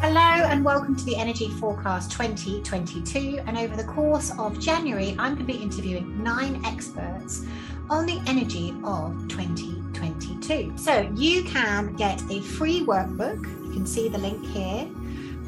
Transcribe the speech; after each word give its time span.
Hello 0.00 0.20
and 0.20 0.64
welcome 0.64 0.94
to 0.94 1.04
the 1.04 1.16
Energy 1.16 1.50
Forecast 1.50 2.12
2022. 2.12 3.40
And 3.46 3.58
over 3.58 3.74
the 3.74 3.82
course 3.82 4.32
of 4.38 4.56
January, 4.60 5.16
I'm 5.18 5.34
going 5.34 5.44
to 5.44 5.52
be 5.52 5.58
interviewing 5.60 6.22
nine 6.22 6.64
experts 6.64 7.44
on 7.90 8.06
the 8.06 8.22
energy 8.28 8.76
of 8.84 9.26
2022. 9.26 10.78
So 10.78 11.00
you 11.16 11.42
can 11.42 11.94
get 11.94 12.22
a 12.30 12.40
free 12.40 12.86
workbook. 12.86 13.42
You 13.66 13.72
can 13.72 13.84
see 13.84 14.08
the 14.08 14.18
link 14.18 14.46
here. 14.46 14.88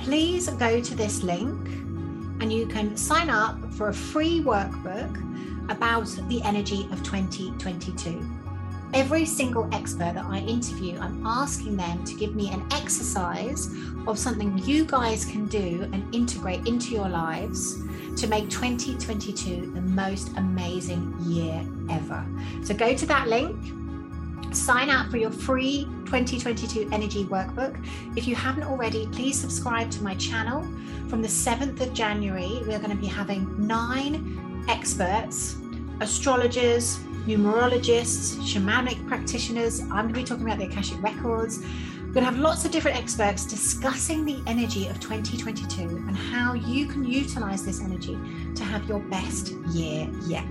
Please 0.01 0.49
go 0.49 0.81
to 0.81 0.95
this 0.97 1.23
link 1.23 1.69
and 2.43 2.53
you 2.53 2.67
can 2.67 2.97
sign 2.97 3.31
up 3.31 3.73
for 3.75 3.91
a 3.91 3.95
free 3.95 4.41
workbook 4.41 5.71
about 5.71 6.09
the 6.29 6.43
energy 6.43 6.89
of 6.91 7.05
2022. 7.05 8.40
Every 8.93 9.25
single 9.25 9.69
expert 9.73 10.15
that 10.15 10.25
I 10.25 10.39
interview, 10.39 10.99
I'm 10.99 11.25
asking 11.25 11.77
them 11.77 12.05
to 12.05 12.15
give 12.15 12.35
me 12.35 12.51
an 12.51 12.67
exercise 12.73 13.73
of 14.09 14.19
something 14.19 14.59
you 14.59 14.85
guys 14.85 15.25
can 15.25 15.47
do 15.47 15.89
and 15.93 16.13
integrate 16.13 16.67
into 16.67 16.93
your 16.93 17.09
lives 17.09 17.79
to 18.17 18.27
make 18.27 18.51
2022 18.51 19.73
the 19.73 19.81
most 19.81 20.37
amazing 20.37 21.15
year 21.21 21.65
ever. 21.89 22.27
So 22.65 22.75
go 22.75 22.93
to 22.97 23.07
that 23.07 23.29
link, 23.29 23.57
sign 24.53 24.91
up 24.91 25.09
for 25.09 25.19
your 25.19 25.31
free 25.31 25.85
2022 26.07 26.89
energy 26.91 27.25
workbook. 27.27 27.81
If 28.17 28.27
you 28.27 28.35
haven't 28.35 28.65
already, 28.65 29.07
please 29.13 29.39
subscribe 29.39 29.89
to 29.93 30.03
my 30.03 30.17
channel. 30.17 30.63
From 31.09 31.23
the 31.23 31.29
7th 31.29 31.81
of 31.81 31.95
January, 31.95 32.61
we 32.67 32.75
are 32.75 32.81
going 32.81 32.91
to 32.91 32.97
be 32.97 33.07
having 33.07 33.65
nine 33.65 34.65
experts, 34.69 35.59
astrologers, 36.01 36.99
numerologists, 37.31 38.39
shamanic 38.39 39.07
practitioners. 39.07 39.81
I'm 39.83 39.89
going 39.89 40.09
to 40.09 40.15
be 40.15 40.25
talking 40.25 40.45
about 40.45 40.59
the 40.59 40.65
Akashic 40.65 41.01
Records. 41.01 41.61
We're 41.61 42.13
going 42.13 42.27
to 42.27 42.31
have 42.33 42.39
lots 42.39 42.65
of 42.65 42.73
different 42.73 42.97
experts 42.97 43.47
discussing 43.47 44.25
the 44.25 44.43
energy 44.49 44.89
of 44.89 44.99
2022 44.99 45.83
and 45.83 46.17
how 46.17 46.55
you 46.55 46.87
can 46.87 47.05
utilize 47.05 47.65
this 47.65 47.81
energy 47.83 48.19
to 48.57 48.65
have 48.65 48.85
your 48.89 48.99
best 48.99 49.53
year 49.73 50.09
yet. 50.27 50.45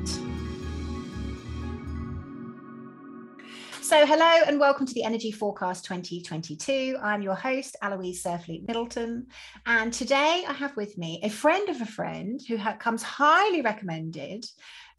So, 3.82 4.06
hello 4.06 4.44
and 4.48 4.58
welcome 4.60 4.86
to 4.86 4.94
the 4.94 5.04
Energy 5.04 5.32
Forecast 5.32 5.84
2022. 5.84 6.98
I'm 7.02 7.22
your 7.22 7.36
host, 7.36 7.76
Aloise 7.82 8.24
Surfleet 8.24 8.66
Middleton. 8.68 9.28
And 9.66 9.92
today 9.92 10.46
I 10.48 10.54
have 10.54 10.78
with 10.78 10.98
me 10.98 11.20
a 11.24 11.30
friend 11.30 11.68
of 11.68 11.82
a 11.82 11.86
friend 11.86 12.40
who 12.48 12.56
ha- 12.56 12.78
comes 12.78 13.04
highly 13.04 13.62
recommended 13.62 14.46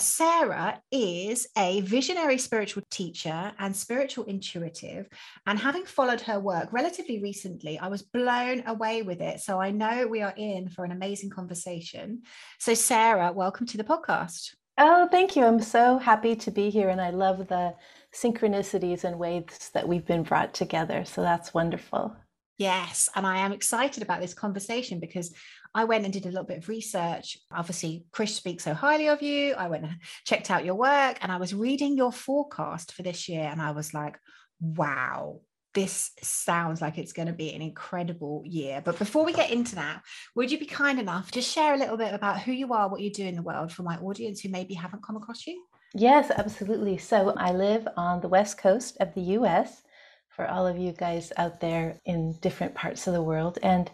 Sara 0.00 0.80
is 0.90 1.46
a 1.56 1.82
visionary 1.82 2.38
spiritual 2.38 2.82
teacher 2.90 3.52
and 3.58 3.76
spiritual 3.76 4.24
intuitive. 4.24 5.08
And 5.46 5.58
having 5.58 5.84
followed 5.84 6.22
her 6.22 6.40
work 6.40 6.72
relatively 6.72 7.22
recently, 7.22 7.78
I 7.78 7.88
was 7.88 8.02
blown 8.02 8.64
away 8.66 9.02
with 9.02 9.20
it. 9.20 9.40
So 9.40 9.60
I 9.60 9.70
know 9.70 10.06
we 10.06 10.22
are 10.22 10.34
in 10.36 10.68
for 10.68 10.84
an 10.84 10.92
amazing 10.92 11.30
conversation. 11.30 12.22
So, 12.58 12.74
Sara, 12.74 13.32
welcome 13.32 13.66
to 13.66 13.76
the 13.76 13.84
podcast. 13.84 14.54
Oh, 14.78 15.08
thank 15.10 15.36
you. 15.36 15.44
I'm 15.44 15.60
so 15.60 15.98
happy 15.98 16.34
to 16.36 16.50
be 16.50 16.70
here. 16.70 16.88
And 16.88 17.00
I 17.00 17.10
love 17.10 17.46
the 17.48 17.74
synchronicities 18.14 19.04
and 19.04 19.18
ways 19.18 19.70
that 19.74 19.86
we've 19.86 20.06
been 20.06 20.22
brought 20.22 20.54
together. 20.54 21.04
So 21.04 21.20
that's 21.20 21.52
wonderful. 21.52 22.16
Yes, 22.60 23.08
and 23.16 23.26
I 23.26 23.38
am 23.38 23.52
excited 23.52 24.02
about 24.02 24.20
this 24.20 24.34
conversation 24.34 25.00
because 25.00 25.32
I 25.74 25.84
went 25.84 26.04
and 26.04 26.12
did 26.12 26.24
a 26.24 26.28
little 26.28 26.44
bit 26.44 26.58
of 26.58 26.68
research. 26.68 27.38
Obviously, 27.52 28.04
Chris 28.10 28.34
speaks 28.34 28.64
so 28.64 28.74
highly 28.74 29.08
of 29.08 29.22
you. 29.22 29.54
I 29.54 29.68
went 29.68 29.84
and 29.84 29.96
checked 30.24 30.50
out 30.50 30.64
your 30.64 30.74
work 30.74 31.18
and 31.20 31.30
I 31.30 31.36
was 31.36 31.54
reading 31.54 31.96
your 31.96 32.12
forecast 32.12 32.92
for 32.92 33.02
this 33.02 33.28
year 33.28 33.48
and 33.50 33.62
I 33.62 33.70
was 33.70 33.94
like, 33.94 34.18
wow, 34.60 35.40
this 35.72 36.10
sounds 36.20 36.80
like 36.80 36.98
it's 36.98 37.12
going 37.12 37.28
to 37.28 37.32
be 37.32 37.52
an 37.54 37.62
incredible 37.62 38.42
year. 38.44 38.82
But 38.84 38.98
before 38.98 39.24
we 39.24 39.32
get 39.32 39.50
into 39.50 39.77
that, 39.77 40.02
would 40.34 40.50
you 40.50 40.58
be 40.58 40.66
kind 40.66 40.98
enough 40.98 41.30
to 41.32 41.40
share 41.40 41.74
a 41.74 41.78
little 41.78 41.96
bit 41.96 42.12
about 42.12 42.40
who 42.40 42.52
you 42.52 42.72
are, 42.72 42.88
what 42.88 43.00
you 43.00 43.12
do 43.12 43.24
in 43.24 43.36
the 43.36 43.42
world 43.42 43.72
for 43.72 43.84
my 43.84 43.96
audience 43.98 44.40
who 44.40 44.48
maybe 44.48 44.74
haven't 44.74 45.05
come 45.05 45.16
across 45.16 45.46
you? 45.46 45.62
Yes, 45.95 46.30
absolutely. 46.30 46.98
So 46.98 47.33
I 47.36 47.52
live 47.52 47.86
on 47.96 48.20
the 48.20 48.28
west 48.28 48.58
coast 48.58 48.96
of 49.00 49.14
the 49.14 49.22
US 49.39 49.83
for 50.28 50.46
all 50.46 50.66
of 50.66 50.78
you 50.78 50.92
guys 50.92 51.33
out 51.36 51.61
there 51.61 51.96
in 52.05 52.36
different 52.40 52.74
parts 52.74 53.06
of 53.06 53.12
the 53.12 53.22
world. 53.22 53.58
And 53.62 53.90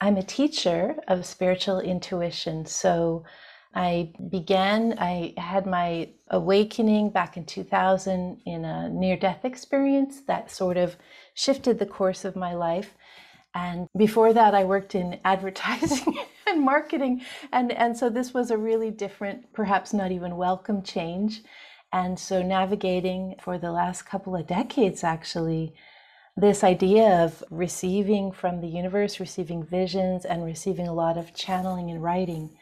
I'm 0.00 0.16
a 0.16 0.22
teacher 0.22 0.96
of 1.08 1.24
spiritual 1.24 1.80
intuition. 1.80 2.66
So 2.66 3.24
I 3.74 4.12
began, 4.30 4.98
I 4.98 5.34
had 5.36 5.66
my 5.66 6.10
awakening 6.30 7.10
back 7.10 7.36
in 7.36 7.44
2000 7.44 8.40
in 8.44 8.64
a 8.64 8.88
near 8.88 9.16
death 9.16 9.44
experience 9.44 10.22
that 10.26 10.50
sort 10.50 10.76
of 10.76 10.96
shifted 11.34 11.78
the 11.78 11.86
course 11.86 12.24
of 12.24 12.36
my 12.36 12.54
life. 12.54 12.94
And 13.54 13.88
before 13.96 14.32
that, 14.32 14.54
I 14.54 14.64
worked 14.64 14.94
in 14.94 15.20
advertising 15.24 16.18
and 16.46 16.62
marketing. 16.62 17.22
And, 17.52 17.72
and 17.72 17.96
so 17.96 18.08
this 18.08 18.34
was 18.34 18.50
a 18.50 18.56
really 18.56 18.90
different, 18.90 19.52
perhaps 19.52 19.92
not 19.92 20.12
even 20.12 20.36
welcome 20.36 20.82
change. 20.82 21.42
And 21.92 22.18
so 22.18 22.42
navigating 22.42 23.36
for 23.40 23.58
the 23.58 23.72
last 23.72 24.02
couple 24.02 24.36
of 24.36 24.46
decades, 24.46 25.04
actually, 25.04 25.74
this 26.36 26.62
idea 26.62 27.24
of 27.24 27.42
receiving 27.50 28.30
from 28.30 28.60
the 28.60 28.68
universe, 28.68 29.18
receiving 29.18 29.64
visions, 29.64 30.24
and 30.24 30.44
receiving 30.44 30.86
a 30.86 30.94
lot 30.94 31.16
of 31.16 31.34
channeling 31.34 31.90
and 31.90 32.02
writing. 32.02 32.56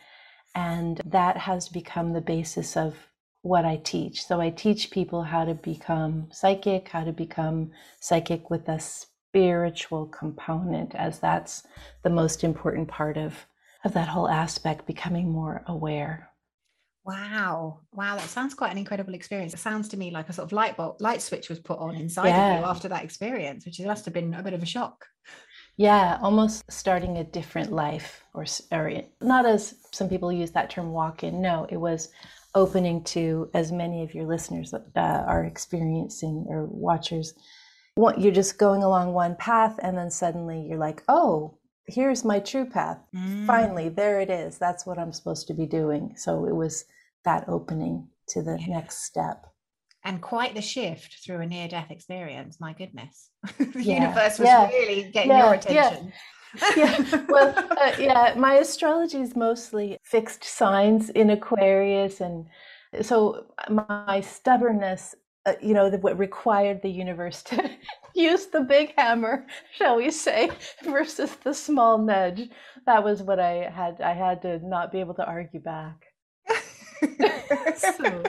And 0.55 1.01
that 1.05 1.37
has 1.37 1.69
become 1.69 2.13
the 2.13 2.21
basis 2.21 2.77
of 2.77 2.95
what 3.43 3.65
I 3.65 3.77
teach. 3.77 4.25
So 4.25 4.41
I 4.41 4.51
teach 4.51 4.91
people 4.91 5.25
how 5.25 5.45
to 5.45 5.55
become 5.55 6.29
psychic, 6.31 6.89
how 6.89 7.05
to 7.05 7.13
become 7.13 7.73
psychic 8.01 8.49
with 8.49 8.69
a 8.69 8.79
spiritual 8.79 10.07
component, 10.07 10.95
as 10.95 11.19
that's 11.19 11.67
the 12.05 12.11
most 12.11 12.45
important 12.45 12.89
part 12.89 13.17
of, 13.17 13.47
of 13.85 13.93
that 13.95 14.09
whole 14.09 14.29
aspect, 14.29 14.87
becoming 14.87 15.31
more 15.31 15.65
aware. 15.67 16.31
Wow. 17.05 17.81
Wow. 17.93 18.17
That 18.17 18.29
sounds 18.29 18.55
quite 18.55 18.73
an 18.73 18.79
incredible 18.79 19.15
experience. 19.15 19.53
It 19.53 19.61
sounds 19.61 19.89
to 19.91 19.97
me 19.97 20.11
like 20.11 20.29
a 20.29 20.33
sort 20.33 20.47
of 20.47 20.53
light 20.53 20.77
bulb, 20.77 21.01
light 21.01 21.21
switch 21.21 21.49
was 21.49 21.61
put 21.61 21.79
on 21.79 21.95
inside 21.95 22.29
yeah. 22.29 22.55
of 22.55 22.61
you 22.61 22.67
after 22.67 22.89
that 22.89 23.05
experience, 23.05 23.67
which 23.67 23.81
must 23.81 24.05
have 24.07 24.15
been 24.15 24.33
a 24.35 24.43
bit 24.43 24.55
of 24.55 24.63
a 24.63 24.67
shock. 24.67 25.05
Yeah, 25.77 26.19
almost 26.23 26.71
starting 26.71 27.19
a 27.19 27.25
different 27.25 27.73
life, 27.73 28.23
or, 28.33 28.45
or 28.71 28.93
not 29.21 29.45
as 29.45 29.75
some 29.91 30.09
people 30.09 30.33
use 30.33 30.53
that 30.53 30.71
term 30.71 30.93
walk 30.93 31.25
in. 31.25 31.43
No, 31.43 31.67
it 31.69 31.77
was 31.77 32.11
opening 32.55 33.03
to 33.03 33.51
as 33.55 33.73
many 33.73 34.05
of 34.05 34.15
your 34.15 34.25
listeners 34.25 34.73
uh, 34.73 34.81
are 34.95 35.45
experiencing 35.45 36.47
or 36.49 36.67
watchers. 36.67 37.35
You're 37.97 38.33
just 38.33 38.57
going 38.59 38.85
along 38.85 39.13
one 39.13 39.35
path, 39.37 39.79
and 39.83 39.99
then 39.99 40.11
suddenly 40.11 40.61
you're 40.61 40.79
like, 40.79 41.03
oh, 41.09 41.59
here's 41.87 42.25
my 42.25 42.41
true 42.41 42.67
path. 42.67 42.99
Mm. 43.15 43.47
Finally, 43.47 43.91
there 43.91 44.21
it 44.21 44.31
is. 44.31 44.59
That's 44.59 44.87
what 44.87 44.99
I'm 44.99 45.13
supposed 45.13 45.47
to 45.49 45.55
be 45.55 45.67
doing. 45.67 46.15
So 46.17 46.47
it 46.47 46.55
was 46.55 46.85
that 47.25 47.49
opening 47.49 48.09
to 48.29 48.43
the 48.43 48.59
yeah. 48.61 48.79
next 48.79 49.05
step. 49.05 49.47
And 50.03 50.21
quite 50.21 50.55
the 50.55 50.63
shift 50.63 51.25
through 51.25 51.41
a 51.41 51.47
near 51.47 51.67
death 51.67 51.91
experience. 51.91 52.59
My 52.61 52.75
goodness. 52.75 53.31
the 53.59 53.83
yeah. 53.83 54.03
universe 54.03 54.39
was 54.39 54.49
yeah. 54.49 54.69
really 54.69 55.11
getting 55.11 55.31
your 55.31 55.55
attention. 55.55 56.13
yeah 56.77 57.25
well 57.29 57.55
uh, 57.71 57.93
yeah 57.99 58.35
my 58.37 58.55
astrology 58.55 59.21
is 59.21 59.35
mostly 59.35 59.99
fixed 60.05 60.45
signs 60.45 61.11
in 61.11 61.31
aquarius 61.31 62.21
and 62.21 62.47
so 63.03 63.47
my 63.69 64.21
stubbornness 64.21 65.15
uh, 65.47 65.55
you 65.61 65.75
know, 65.75 65.91
the, 65.91 65.99
what 65.99 66.19
required 66.19 66.81
the 66.83 66.91
universe 66.91 67.43
to 67.43 67.71
use 68.15 68.47
the 68.47 68.61
big 68.61 68.95
hammer, 68.97 69.47
shall 69.73 69.97
we 69.97 70.11
say, 70.11 70.51
versus 70.85 71.35
the 71.45 71.53
small 71.53 71.99
nudge. 71.99 72.49
That 72.87 73.05
was 73.05 73.23
what 73.23 73.41
I 73.41 73.71
had. 73.71 74.01
I 74.01 74.13
had 74.13 74.43
to 74.43 74.67
not 74.67 74.93
be 74.93 75.01
able 75.01 75.15
to 75.15 75.27
argue 75.27 75.61
back. 75.61 76.07
so. 77.77 78.23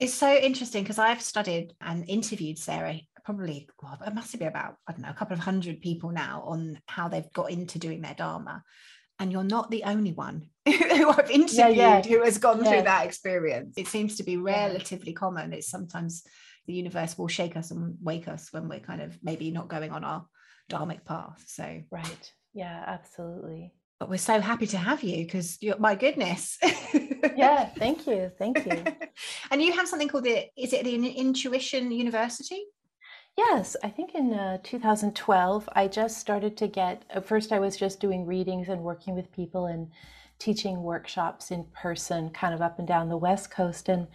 It's 0.00 0.14
so 0.14 0.34
interesting 0.34 0.82
because 0.82 0.98
I've 0.98 1.22
studied 1.22 1.72
and 1.80 2.08
interviewed 2.08 2.58
Sara 2.58 3.00
probably 3.24 3.66
well, 3.82 3.98
it 4.06 4.14
must 4.14 4.38
be 4.38 4.44
about 4.44 4.76
I 4.86 4.92
don't 4.92 5.00
know 5.00 5.08
a 5.08 5.14
couple 5.14 5.32
of 5.32 5.40
hundred 5.40 5.80
people 5.80 6.10
now 6.10 6.42
on 6.46 6.78
how 6.86 7.08
they've 7.08 7.32
got 7.32 7.50
into 7.50 7.78
doing 7.78 8.02
their 8.02 8.14
dharma 8.14 8.62
and 9.18 9.32
you're 9.32 9.44
not 9.44 9.70
the 9.70 9.84
only 9.84 10.12
one 10.12 10.50
who 10.96 11.10
I've 11.10 11.30
interviewed 11.30 11.76
yeah, 11.76 11.98
yeah. 11.98 12.02
who 12.02 12.22
has 12.22 12.38
gone 12.38 12.64
yeah. 12.64 12.70
through 12.70 12.82
that 12.82 13.06
experience. 13.06 13.74
It 13.76 13.86
seems 13.86 14.16
to 14.16 14.22
be 14.22 14.36
relatively 14.36 15.12
common. 15.12 15.52
It's 15.52 15.68
sometimes 15.68 16.24
the 16.66 16.72
universe 16.72 17.18
will 17.18 17.28
shake 17.28 17.56
us 17.56 17.70
and 17.70 17.96
wake 18.02 18.28
us 18.28 18.52
when 18.52 18.68
we're 18.68 18.80
kind 18.80 19.02
of 19.02 19.18
maybe 19.22 19.50
not 19.50 19.68
going 19.68 19.90
on 19.90 20.04
our 20.04 20.26
dharmic 20.70 21.04
path. 21.04 21.44
So 21.46 21.82
right. 21.90 22.32
Yeah, 22.54 22.82
absolutely. 22.86 23.74
But 24.00 24.08
we're 24.08 24.16
so 24.16 24.40
happy 24.40 24.66
to 24.68 24.78
have 24.78 25.02
you 25.02 25.24
because 25.24 25.58
you're 25.60 25.78
my 25.78 25.94
goodness. 25.94 26.58
yeah, 27.36 27.66
thank 27.78 28.06
you. 28.06 28.30
Thank 28.38 28.64
you. 28.64 28.84
and 29.50 29.62
you 29.62 29.72
have 29.72 29.88
something 29.88 30.08
called 30.08 30.24
the 30.24 30.46
is 30.56 30.72
it 30.72 30.84
the 30.84 30.94
Intuition 30.94 31.90
University? 31.90 32.64
Yes, 33.36 33.76
I 33.82 33.88
think 33.88 34.14
in 34.14 34.32
uh, 34.32 34.58
2012, 34.62 35.68
I 35.72 35.88
just 35.88 36.18
started 36.18 36.56
to 36.58 36.68
get, 36.68 37.02
at 37.10 37.26
first, 37.26 37.50
I 37.50 37.58
was 37.58 37.76
just 37.76 37.98
doing 37.98 38.26
readings 38.26 38.68
and 38.68 38.82
working 38.82 39.16
with 39.16 39.32
people 39.32 39.66
and 39.66 39.90
teaching 40.38 40.82
workshops 40.82 41.50
in 41.50 41.64
person, 41.72 42.30
kind 42.30 42.54
of 42.54 42.60
up 42.60 42.78
and 42.78 42.88
down 42.88 43.08
the 43.08 43.16
West 43.16 43.50
Coast. 43.50 43.88
And 43.88 44.08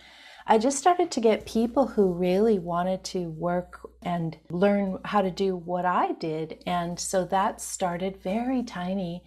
I 0.51 0.57
just 0.57 0.79
started 0.79 1.11
to 1.11 1.21
get 1.21 1.45
people 1.45 1.85
who 1.85 2.11
really 2.11 2.57
wanted 2.57 3.03
to 3.05 3.29
work 3.29 3.87
and 4.01 4.35
learn 4.49 4.97
how 5.05 5.21
to 5.21 5.29
do 5.29 5.55
what 5.55 5.85
I 5.85 6.13
did. 6.13 6.63
And 6.65 6.99
so 6.99 7.23
that 7.25 7.61
started 7.61 8.17
very 8.23 8.63
tiny. 8.63 9.23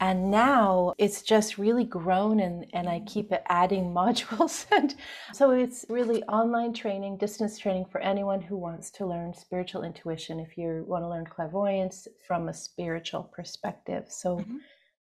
And 0.00 0.30
now 0.30 0.94
it's 0.98 1.22
just 1.22 1.58
really 1.58 1.84
grown 1.84 2.38
and, 2.38 2.66
and 2.72 2.88
I 2.88 3.00
keep 3.00 3.32
adding 3.46 3.84
modules. 3.94 4.66
and 4.70 4.94
so 5.32 5.52
it's 5.52 5.86
really 5.88 6.22
online 6.24 6.74
training, 6.74 7.16
distance 7.16 7.58
training 7.58 7.86
for 7.90 8.00
anyone 8.00 8.42
who 8.42 8.56
wants 8.56 8.90
to 8.92 9.06
learn 9.06 9.32
spiritual 9.34 9.82
intuition 9.82 10.38
if 10.38 10.58
you 10.58 10.84
want 10.86 11.02
to 11.02 11.08
learn 11.08 11.24
clairvoyance 11.24 12.06
from 12.26 12.48
a 12.48 12.54
spiritual 12.54 13.22
perspective. 13.22 14.04
So 14.08 14.36
mm-hmm. 14.36 14.58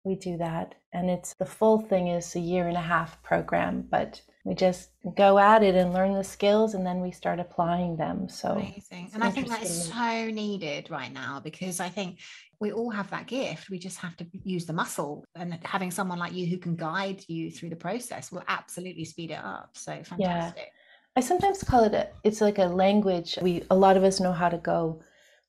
We 0.04 0.16
do 0.16 0.36
that. 0.38 0.74
And 0.92 1.10
it's 1.10 1.34
the 1.34 1.46
full 1.46 1.80
thing 1.80 2.08
is 2.08 2.34
a 2.34 2.40
year 2.40 2.68
and 2.68 2.76
a 2.76 2.80
half 2.80 3.22
program, 3.22 3.86
but 3.90 4.20
we 4.44 4.54
just 4.54 4.90
go 5.16 5.38
at 5.38 5.62
it 5.62 5.74
and 5.74 5.92
learn 5.92 6.14
the 6.14 6.24
skills 6.24 6.74
and 6.74 6.84
then 6.84 7.00
we 7.00 7.10
start 7.10 7.38
applying 7.38 7.96
them. 7.96 8.28
So 8.28 8.52
amazing. 8.52 9.10
and 9.12 9.22
i 9.22 9.30
think 9.30 9.48
that 9.48 9.62
is 9.62 9.88
so 9.88 10.30
needed 10.30 10.90
right 10.90 11.12
now 11.12 11.40
because 11.44 11.78
i 11.78 11.90
think 11.90 12.18
we 12.60 12.72
all 12.72 12.90
have 12.90 13.10
that 13.10 13.26
gift. 13.26 13.70
We 13.70 13.78
just 13.78 13.96
have 13.98 14.16
to 14.18 14.26
use 14.44 14.66
the 14.66 14.74
muscle. 14.74 15.24
And 15.34 15.58
having 15.64 15.90
someone 15.90 16.18
like 16.18 16.34
you 16.34 16.46
who 16.46 16.58
can 16.58 16.76
guide 16.76 17.24
you 17.26 17.50
through 17.50 17.70
the 17.70 17.76
process 17.76 18.30
will 18.30 18.44
absolutely 18.48 19.06
speed 19.06 19.30
it 19.30 19.42
up. 19.42 19.70
So 19.72 19.92
fantastic. 19.92 20.18
Yeah. 20.18 20.70
i 21.16 21.20
sometimes 21.20 21.64
call 21.64 21.84
it 21.84 21.94
a, 21.94 22.08
it's 22.22 22.42
like 22.42 22.58
a 22.58 22.64
language 22.64 23.38
we 23.40 23.64
a 23.70 23.74
lot 23.74 23.96
of 23.96 24.04
us 24.04 24.20
know 24.20 24.32
how 24.32 24.48
to 24.48 24.58
go. 24.58 25.00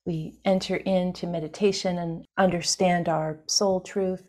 We 0.04 0.40
enter 0.44 0.76
into 0.76 1.26
meditation 1.26 1.98
and 1.98 2.26
understand 2.36 3.08
our 3.08 3.40
soul 3.46 3.80
truth 3.80 4.24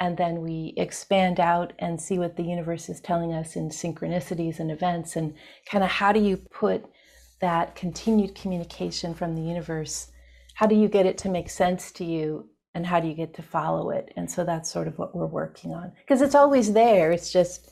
and 0.00 0.16
then 0.16 0.40
we 0.40 0.72
expand 0.78 1.38
out 1.38 1.74
and 1.78 2.00
see 2.00 2.18
what 2.18 2.36
the 2.36 2.42
universe 2.42 2.88
is 2.88 3.00
telling 3.00 3.34
us 3.34 3.54
in 3.54 3.68
synchronicities 3.68 4.58
and 4.58 4.70
events 4.70 5.14
and 5.14 5.34
kind 5.70 5.84
of 5.84 5.90
how 5.90 6.10
do 6.10 6.20
you 6.20 6.38
put 6.38 6.86
that 7.40 7.74
continued 7.74 8.34
communication 8.34 9.14
from 9.14 9.34
the 9.34 9.42
universe? 9.42 10.08
How 10.54 10.66
do 10.66 10.74
you 10.74 10.88
get 10.88 11.04
it 11.04 11.18
to 11.18 11.28
make 11.28 11.50
sense 11.50 11.92
to 11.92 12.04
you 12.04 12.48
and 12.74 12.86
how 12.86 12.98
do 12.98 13.08
you 13.08 13.14
get 13.14 13.34
to 13.34 13.42
follow 13.42 13.90
it? 13.90 14.12
And 14.16 14.30
so 14.30 14.42
that's 14.42 14.70
sort 14.70 14.88
of 14.88 14.98
what 14.98 15.14
we're 15.14 15.26
working 15.26 15.72
on. 15.72 15.92
Because 16.00 16.22
it's 16.22 16.34
always 16.34 16.72
there 16.72 17.12
it's 17.12 17.30
just 17.30 17.70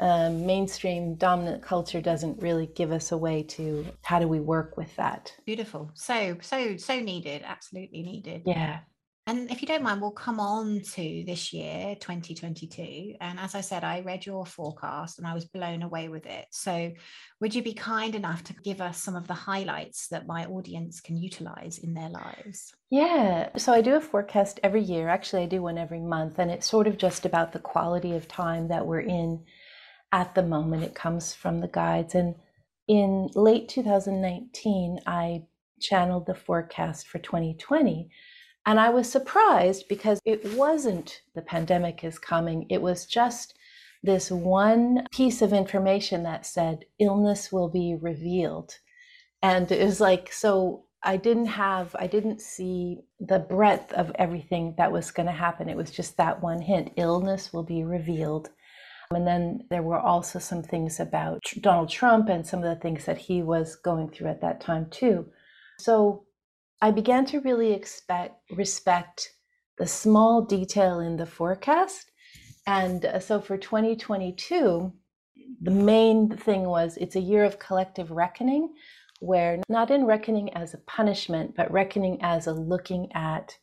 um, 0.00 0.46
mainstream 0.46 1.16
dominant 1.16 1.62
culture 1.62 2.00
doesn't 2.00 2.40
really 2.42 2.66
give 2.74 2.92
us 2.92 3.12
a 3.12 3.16
way 3.16 3.42
to 3.42 3.86
how 4.02 4.18
do 4.18 4.26
we 4.26 4.40
work 4.40 4.78
with 4.78 4.96
that? 4.96 5.34
Beautiful. 5.44 5.90
So 5.94 6.38
so 6.40 6.78
so 6.78 6.98
needed 6.98 7.42
absolutely 7.44 8.02
needed. 8.02 8.42
Yeah 8.46 8.80
and 9.26 9.52
if 9.52 9.62
you 9.62 9.68
don't 9.68 9.84
mind, 9.84 10.00
we'll 10.00 10.10
come 10.10 10.40
on 10.40 10.80
to 10.80 11.22
this 11.24 11.52
year, 11.52 11.94
2022. 11.94 13.14
And 13.20 13.38
as 13.38 13.54
I 13.54 13.60
said, 13.60 13.84
I 13.84 14.00
read 14.00 14.26
your 14.26 14.44
forecast 14.44 15.18
and 15.18 15.28
I 15.28 15.34
was 15.34 15.44
blown 15.44 15.82
away 15.82 16.08
with 16.08 16.26
it. 16.26 16.46
So, 16.50 16.90
would 17.40 17.54
you 17.54 17.62
be 17.62 17.72
kind 17.72 18.16
enough 18.16 18.42
to 18.44 18.54
give 18.64 18.80
us 18.80 19.00
some 19.00 19.14
of 19.14 19.28
the 19.28 19.34
highlights 19.34 20.08
that 20.08 20.26
my 20.26 20.46
audience 20.46 21.00
can 21.00 21.16
utilize 21.16 21.78
in 21.78 21.94
their 21.94 22.08
lives? 22.08 22.74
Yeah. 22.90 23.50
So, 23.56 23.72
I 23.72 23.80
do 23.80 23.94
a 23.94 24.00
forecast 24.00 24.58
every 24.64 24.82
year. 24.82 25.08
Actually, 25.08 25.44
I 25.44 25.46
do 25.46 25.62
one 25.62 25.78
every 25.78 26.00
month. 26.00 26.40
And 26.40 26.50
it's 26.50 26.68
sort 26.68 26.88
of 26.88 26.98
just 26.98 27.24
about 27.24 27.52
the 27.52 27.60
quality 27.60 28.16
of 28.16 28.26
time 28.26 28.68
that 28.68 28.86
we're 28.86 29.00
in 29.00 29.44
at 30.10 30.34
the 30.34 30.42
moment. 30.42 30.82
It 30.82 30.96
comes 30.96 31.32
from 31.32 31.60
the 31.60 31.68
guides. 31.68 32.16
And 32.16 32.34
in 32.88 33.30
late 33.36 33.68
2019, 33.68 34.98
I 35.06 35.44
channeled 35.80 36.26
the 36.26 36.34
forecast 36.34 37.06
for 37.06 37.20
2020 37.20 38.10
and 38.66 38.78
I 38.78 38.90
was 38.90 39.10
surprised 39.10 39.88
because 39.88 40.20
it 40.24 40.54
wasn't 40.54 41.22
the 41.34 41.42
pandemic 41.42 42.04
is 42.04 42.18
coming. 42.18 42.66
It 42.70 42.80
was 42.80 43.06
just 43.06 43.54
this 44.02 44.30
one 44.30 45.06
piece 45.12 45.42
of 45.42 45.52
information 45.52 46.22
that 46.24 46.46
said 46.46 46.84
illness 46.98 47.52
will 47.52 47.68
be 47.68 47.96
revealed. 48.00 48.78
And 49.42 49.70
it 49.70 49.84
was 49.84 50.00
like, 50.00 50.32
so 50.32 50.84
I 51.02 51.16
didn't 51.16 51.46
have, 51.46 51.96
I 51.98 52.06
didn't 52.06 52.40
see 52.40 53.00
the 53.18 53.40
breadth 53.40 53.92
of 53.92 54.12
everything 54.16 54.74
that 54.78 54.92
was 54.92 55.10
going 55.10 55.26
to 55.26 55.32
happen. 55.32 55.68
It 55.68 55.76
was 55.76 55.90
just 55.90 56.16
that 56.16 56.42
one 56.42 56.60
hint 56.60 56.92
illness 56.96 57.52
will 57.52 57.64
be 57.64 57.82
revealed. 57.82 58.50
And 59.10 59.26
then 59.26 59.64
there 59.68 59.82
were 59.82 59.98
also 59.98 60.38
some 60.38 60.62
things 60.62 61.00
about 61.00 61.42
Donald 61.60 61.90
Trump 61.90 62.28
and 62.28 62.46
some 62.46 62.62
of 62.62 62.74
the 62.74 62.80
things 62.80 63.04
that 63.04 63.18
he 63.18 63.42
was 63.42 63.76
going 63.76 64.10
through 64.10 64.28
at 64.28 64.40
that 64.40 64.60
time, 64.60 64.86
too. 64.90 65.26
So 65.78 66.24
I 66.84 66.90
began 66.90 67.24
to 67.26 67.38
really 67.40 67.72
expect 67.72 68.40
respect 68.50 69.36
the 69.78 69.86
small 69.86 70.42
detail 70.42 70.98
in 70.98 71.16
the 71.16 71.26
forecast. 71.26 72.10
And 72.66 73.04
uh, 73.04 73.20
so 73.20 73.40
for 73.40 73.56
2022, 73.56 74.92
the 75.60 75.70
main 75.70 76.36
thing 76.36 76.64
was 76.64 76.96
it's 76.96 77.14
a 77.14 77.20
year 77.20 77.44
of 77.44 77.60
collective 77.60 78.10
reckoning, 78.10 78.74
where 79.20 79.60
not 79.68 79.92
in 79.92 80.06
reckoning 80.06 80.52
as 80.54 80.74
a 80.74 80.78
punishment, 80.78 81.54
but 81.56 81.70
reckoning 81.70 82.18
as 82.20 82.48
a 82.48 82.52
looking 82.52 83.12
at 83.14 83.56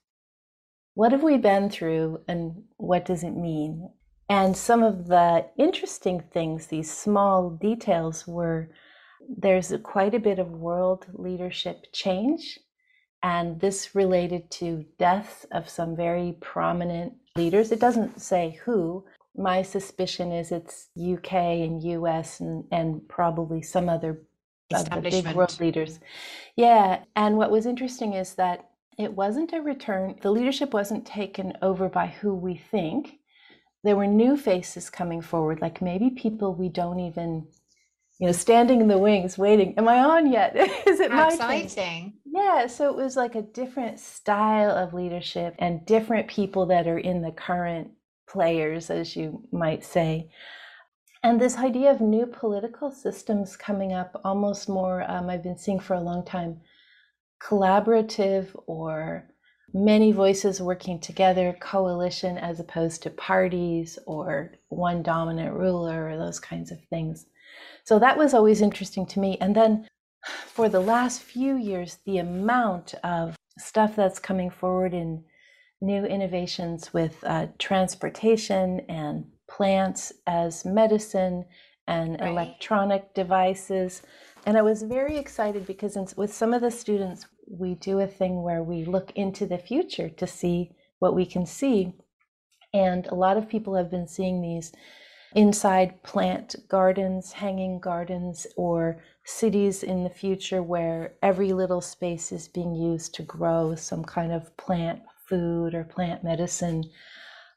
what 0.93 1.11
have 1.11 1.23
we 1.23 1.35
been 1.35 1.69
through 1.69 2.21
and 2.29 2.63
what 2.77 3.03
does 3.03 3.25
it 3.25 3.35
mean? 3.35 3.89
And 4.29 4.55
some 4.55 4.81
of 4.81 5.07
the 5.07 5.45
interesting 5.57 6.21
things, 6.31 6.67
these 6.67 6.89
small 6.89 7.49
details, 7.49 8.25
were 8.25 8.69
there's 9.27 9.73
a, 9.73 9.77
quite 9.77 10.15
a 10.15 10.19
bit 10.19 10.39
of 10.39 10.51
world 10.51 11.05
leadership 11.13 11.87
change 11.91 12.57
and 13.23 13.59
this 13.59 13.95
related 13.95 14.49
to 14.51 14.85
deaths 14.97 15.45
of 15.51 15.69
some 15.69 15.95
very 15.95 16.37
prominent 16.39 17.13
leaders. 17.35 17.71
It 17.71 17.79
doesn't 17.79 18.21
say 18.21 18.59
who. 18.63 19.05
My 19.35 19.61
suspicion 19.61 20.31
is 20.31 20.51
it's 20.51 20.89
UK 20.99 21.33
and 21.33 21.83
US 21.83 22.39
and, 22.39 22.65
and 22.71 23.07
probably 23.07 23.61
some 23.61 23.89
other 23.89 24.21
of 24.73 24.89
the 24.89 25.01
big 25.01 25.27
world 25.33 25.59
leaders. 25.59 25.99
Yeah. 26.55 27.03
And 27.15 27.37
what 27.37 27.51
was 27.51 27.65
interesting 27.65 28.13
is 28.13 28.35
that 28.35 28.69
it 28.97 29.13
wasn't 29.13 29.53
a 29.53 29.61
return, 29.61 30.15
the 30.21 30.31
leadership 30.31 30.73
wasn't 30.73 31.05
taken 31.05 31.53
over 31.61 31.89
by 31.89 32.07
who 32.07 32.33
we 32.33 32.55
think. 32.55 33.19
There 33.83 33.95
were 33.95 34.07
new 34.07 34.35
faces 34.35 34.89
coming 34.89 35.21
forward, 35.21 35.61
like 35.61 35.81
maybe 35.81 36.09
people 36.09 36.53
we 36.53 36.67
don't 36.67 36.99
even 36.99 37.47
you 38.19 38.27
know, 38.27 38.33
standing 38.33 38.81
in 38.81 38.89
the 38.89 38.97
wings, 38.97 39.37
waiting. 39.37 39.73
Am 39.77 39.87
I 39.87 39.99
on 39.99 40.31
yet? 40.31 40.55
Is 40.87 40.99
it 40.99 41.11
my 41.11 41.27
exciting? 41.27 42.13
Yeah. 42.25 42.67
So 42.67 42.89
it 42.89 42.95
was 42.95 43.15
like 43.15 43.35
a 43.35 43.41
different 43.41 43.99
style 43.99 44.71
of 44.71 44.93
leadership 44.93 45.55
and 45.57 45.85
different 45.85 46.27
people 46.27 46.65
that 46.67 46.87
are 46.87 46.99
in 46.99 47.21
the 47.21 47.31
current 47.31 47.91
players, 48.29 48.89
as 48.89 49.15
you 49.15 49.41
might 49.51 49.85
say. 49.85 50.29
And 51.23 51.39
this 51.39 51.57
idea 51.57 51.91
of 51.91 52.01
new 52.01 52.25
political 52.25 52.91
systems 52.91 53.55
coming 53.55 53.93
up, 53.93 54.19
almost 54.23 54.69
more, 54.69 55.09
um, 55.09 55.29
I've 55.29 55.43
been 55.43 55.57
seeing 55.57 55.79
for 55.79 55.95
a 55.95 56.01
long 56.01 56.25
time, 56.25 56.61
collaborative 57.41 58.47
or 58.67 59.29
many 59.73 60.11
voices 60.11 60.61
working 60.61 60.99
together, 60.99 61.55
coalition 61.61 62.37
as 62.37 62.59
opposed 62.59 63.03
to 63.03 63.09
parties 63.09 63.99
or 64.05 64.55
one 64.69 65.03
dominant 65.03 65.53
ruler 65.53 66.09
or 66.09 66.17
those 66.17 66.39
kinds 66.39 66.71
of 66.71 66.79
things. 66.89 67.25
So 67.89 67.97
that 67.97 68.19
was 68.19 68.35
always 68.35 68.61
interesting 68.61 69.07
to 69.07 69.19
me. 69.19 69.35
And 69.41 69.55
then 69.55 69.87
for 70.45 70.69
the 70.69 70.79
last 70.79 71.23
few 71.23 71.55
years, 71.55 71.97
the 72.05 72.19
amount 72.19 72.93
of 73.03 73.35
stuff 73.57 73.95
that's 73.95 74.19
coming 74.19 74.51
forward 74.51 74.93
in 74.93 75.23
new 75.81 76.05
innovations 76.05 76.93
with 76.93 77.17
uh, 77.23 77.47
transportation 77.57 78.81
and 78.89 79.25
plants 79.49 80.13
as 80.27 80.65
medicine 80.65 81.45
and 81.87 82.21
right. 82.21 82.29
electronic 82.29 83.15
devices. 83.15 84.03
And 84.45 84.55
I 84.55 84.61
was 84.61 84.83
very 84.83 85.17
excited 85.17 85.65
because 85.65 85.95
in, 85.95 86.07
with 86.15 86.31
some 86.31 86.53
of 86.53 86.61
the 86.61 86.69
students, 86.69 87.25
we 87.47 87.73
do 87.73 88.01
a 88.01 88.05
thing 88.05 88.43
where 88.43 88.61
we 88.61 88.85
look 88.85 89.11
into 89.15 89.47
the 89.47 89.57
future 89.57 90.09
to 90.09 90.27
see 90.27 90.73
what 90.99 91.15
we 91.15 91.25
can 91.25 91.47
see. 91.47 91.95
And 92.71 93.07
a 93.07 93.15
lot 93.15 93.35
of 93.35 93.49
people 93.49 93.73
have 93.73 93.89
been 93.89 94.07
seeing 94.07 94.43
these 94.43 94.73
inside 95.35 96.01
plant 96.03 96.55
gardens, 96.67 97.31
hanging 97.33 97.79
gardens, 97.79 98.47
or 98.57 99.01
cities 99.23 99.83
in 99.83 100.03
the 100.03 100.09
future 100.09 100.63
where 100.63 101.13
every 101.21 101.53
little 101.53 101.81
space 101.81 102.31
is 102.31 102.47
being 102.47 102.73
used 102.73 103.13
to 103.15 103.23
grow 103.23 103.75
some 103.75 104.03
kind 104.03 104.31
of 104.31 104.55
plant 104.57 105.01
food 105.27 105.75
or 105.75 105.83
plant 105.83 106.23
medicine. 106.23 106.83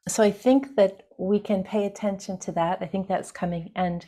So 0.09 0.23
I 0.23 0.31
think 0.31 0.76
that 0.76 1.07
we 1.19 1.38
can 1.38 1.64
pay 1.64 1.87
attention 1.87 2.38
to 2.41 2.52
that. 2.52 2.79
I 2.81 2.87
think 2.87 3.09
that's 3.09 3.33
coming. 3.33 3.71
And 3.75 4.05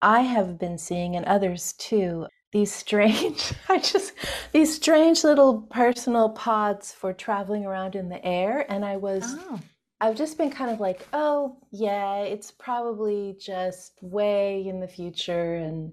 I 0.00 0.20
have 0.20 0.58
been 0.58 0.78
seeing, 0.78 1.16
and 1.16 1.24
others 1.24 1.72
too, 1.72 2.26
these 2.52 2.72
strange, 2.72 3.52
I 3.68 3.78
just, 3.78 4.12
these 4.52 4.74
strange 4.74 5.24
little 5.24 5.62
personal 5.62 6.30
pods 6.30 6.92
for 6.92 7.12
traveling 7.12 7.66
around 7.66 7.96
in 7.96 8.08
the 8.08 8.24
air. 8.24 8.70
And 8.70 8.84
I 8.84 8.96
was. 8.98 9.24
Oh 9.26 9.60
I've 10.00 10.16
just 10.16 10.38
been 10.38 10.50
kind 10.50 10.70
of 10.70 10.80
like, 10.80 11.06
oh, 11.12 11.56
yeah, 11.70 12.20
it's 12.20 12.50
probably 12.50 13.36
just 13.40 13.98
way 14.00 14.66
in 14.66 14.80
the 14.80 14.88
future 14.88 15.56
and 15.56 15.92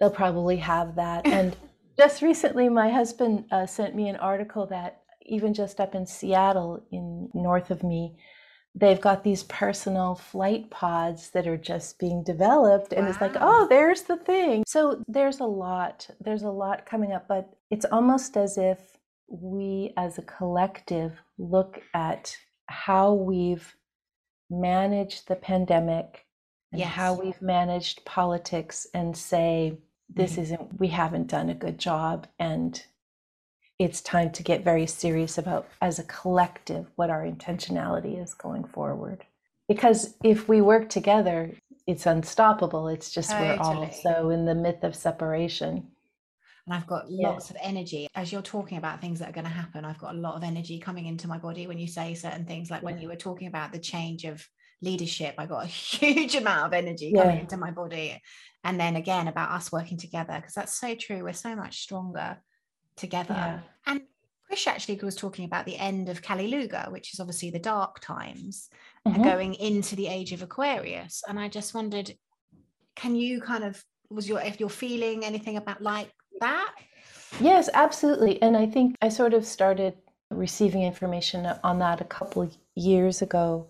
they'll 0.00 0.10
probably 0.10 0.56
have 0.56 0.96
that. 0.96 1.26
And 1.26 1.56
just 1.98 2.22
recently, 2.22 2.68
my 2.68 2.90
husband 2.90 3.44
uh, 3.50 3.66
sent 3.66 3.94
me 3.94 4.08
an 4.08 4.16
article 4.16 4.66
that 4.66 5.02
even 5.26 5.54
just 5.54 5.80
up 5.80 5.94
in 5.94 6.06
Seattle, 6.06 6.82
in 6.90 7.28
north 7.34 7.70
of 7.70 7.82
me, 7.82 8.16
they've 8.74 9.00
got 9.00 9.22
these 9.22 9.42
personal 9.44 10.14
flight 10.14 10.70
pods 10.70 11.30
that 11.30 11.46
are 11.46 11.58
just 11.58 11.98
being 11.98 12.24
developed 12.24 12.92
and 12.92 13.04
wow. 13.04 13.10
it's 13.10 13.20
like 13.20 13.36
oh 13.38 13.66
there's 13.68 14.02
the 14.02 14.16
thing 14.16 14.64
so 14.66 15.04
there's 15.06 15.40
a 15.40 15.44
lot 15.44 16.08
there's 16.20 16.42
a 16.42 16.50
lot 16.50 16.86
coming 16.86 17.12
up 17.12 17.28
but 17.28 17.50
it's 17.70 17.84
almost 17.92 18.36
as 18.36 18.56
if 18.56 18.78
we 19.28 19.92
as 19.96 20.18
a 20.18 20.22
collective 20.22 21.20
look 21.38 21.82
at 21.94 22.34
how 22.66 23.12
we've 23.12 23.76
managed 24.50 25.28
the 25.28 25.36
pandemic 25.36 26.26
and 26.72 26.80
yes. 26.80 26.90
how 26.92 27.14
we've 27.14 27.40
managed 27.40 28.04
politics 28.04 28.86
and 28.94 29.16
say 29.16 29.78
this 30.08 30.32
mm-hmm. 30.32 30.42
isn't 30.42 30.80
we 30.80 30.88
haven't 30.88 31.26
done 31.28 31.48
a 31.48 31.54
good 31.54 31.78
job 31.78 32.26
and 32.38 32.84
it's 33.78 34.00
time 34.00 34.30
to 34.30 34.42
get 34.42 34.64
very 34.64 34.86
serious 34.86 35.38
about 35.38 35.68
as 35.80 35.98
a 35.98 36.04
collective 36.04 36.86
what 36.96 37.10
our 37.10 37.24
intentionality 37.24 38.22
is 38.22 38.34
going 38.34 38.64
forward 38.64 39.24
because 39.68 40.14
if 40.22 40.48
we 40.48 40.60
work 40.60 40.88
together 40.88 41.50
it's 41.86 42.06
unstoppable 42.06 42.88
it's 42.88 43.10
just 43.10 43.30
totally. 43.30 43.48
we're 43.48 43.58
all 43.58 43.90
so 43.90 44.30
in 44.30 44.44
the 44.44 44.54
myth 44.54 44.82
of 44.82 44.94
separation 44.94 45.88
and 46.66 46.74
I've 46.74 46.86
got 46.86 47.10
lots 47.10 47.50
of 47.50 47.56
energy. 47.60 48.08
As 48.14 48.30
you're 48.30 48.42
talking 48.42 48.78
about 48.78 49.00
things 49.00 49.18
that 49.18 49.28
are 49.28 49.32
going 49.32 49.46
to 49.46 49.50
happen, 49.50 49.84
I've 49.84 49.98
got 49.98 50.14
a 50.14 50.18
lot 50.18 50.36
of 50.36 50.44
energy 50.44 50.78
coming 50.78 51.06
into 51.06 51.26
my 51.26 51.38
body 51.38 51.66
when 51.66 51.78
you 51.78 51.88
say 51.88 52.14
certain 52.14 52.44
things, 52.44 52.70
like 52.70 52.82
when 52.82 53.00
you 53.00 53.08
were 53.08 53.16
talking 53.16 53.48
about 53.48 53.72
the 53.72 53.80
change 53.80 54.24
of 54.24 54.46
leadership, 54.80 55.34
I 55.38 55.46
got 55.46 55.64
a 55.64 55.66
huge 55.68 56.36
amount 56.36 56.66
of 56.66 56.72
energy 56.72 57.12
yeah. 57.14 57.22
coming 57.22 57.40
into 57.40 57.56
my 57.56 57.72
body. 57.72 58.20
And 58.62 58.78
then 58.78 58.94
again, 58.94 59.26
about 59.26 59.50
us 59.50 59.72
working 59.72 59.98
together, 59.98 60.34
because 60.36 60.54
that's 60.54 60.78
so 60.78 60.94
true. 60.94 61.24
We're 61.24 61.32
so 61.32 61.56
much 61.56 61.80
stronger 61.80 62.38
together. 62.96 63.34
Yeah. 63.34 63.60
And 63.86 64.02
Chris 64.46 64.66
actually 64.68 65.00
was 65.02 65.16
talking 65.16 65.44
about 65.44 65.66
the 65.66 65.78
end 65.78 66.08
of 66.08 66.22
Kali 66.22 66.46
Yuga, 66.46 66.88
which 66.90 67.12
is 67.12 67.18
obviously 67.18 67.50
the 67.50 67.58
dark 67.58 67.98
times, 68.00 68.68
mm-hmm. 69.04 69.16
and 69.16 69.24
going 69.24 69.54
into 69.54 69.96
the 69.96 70.06
age 70.06 70.32
of 70.32 70.42
Aquarius. 70.42 71.24
And 71.26 71.40
I 71.40 71.48
just 71.48 71.74
wondered, 71.74 72.12
can 72.94 73.16
you 73.16 73.40
kind 73.40 73.64
of 73.64 73.82
was 74.10 74.28
your 74.28 74.40
if 74.40 74.60
you're 74.60 74.68
feeling 74.68 75.24
anything 75.24 75.56
about 75.56 75.82
like 75.82 76.12
that? 76.42 76.74
Yes, 77.40 77.70
absolutely. 77.72 78.40
And 78.42 78.56
I 78.56 78.66
think 78.66 78.96
I 79.00 79.08
sort 79.08 79.32
of 79.32 79.46
started 79.46 79.94
receiving 80.30 80.82
information 80.82 81.46
on 81.64 81.78
that 81.78 82.00
a 82.00 82.04
couple 82.04 82.50
years 82.74 83.22
ago. 83.22 83.68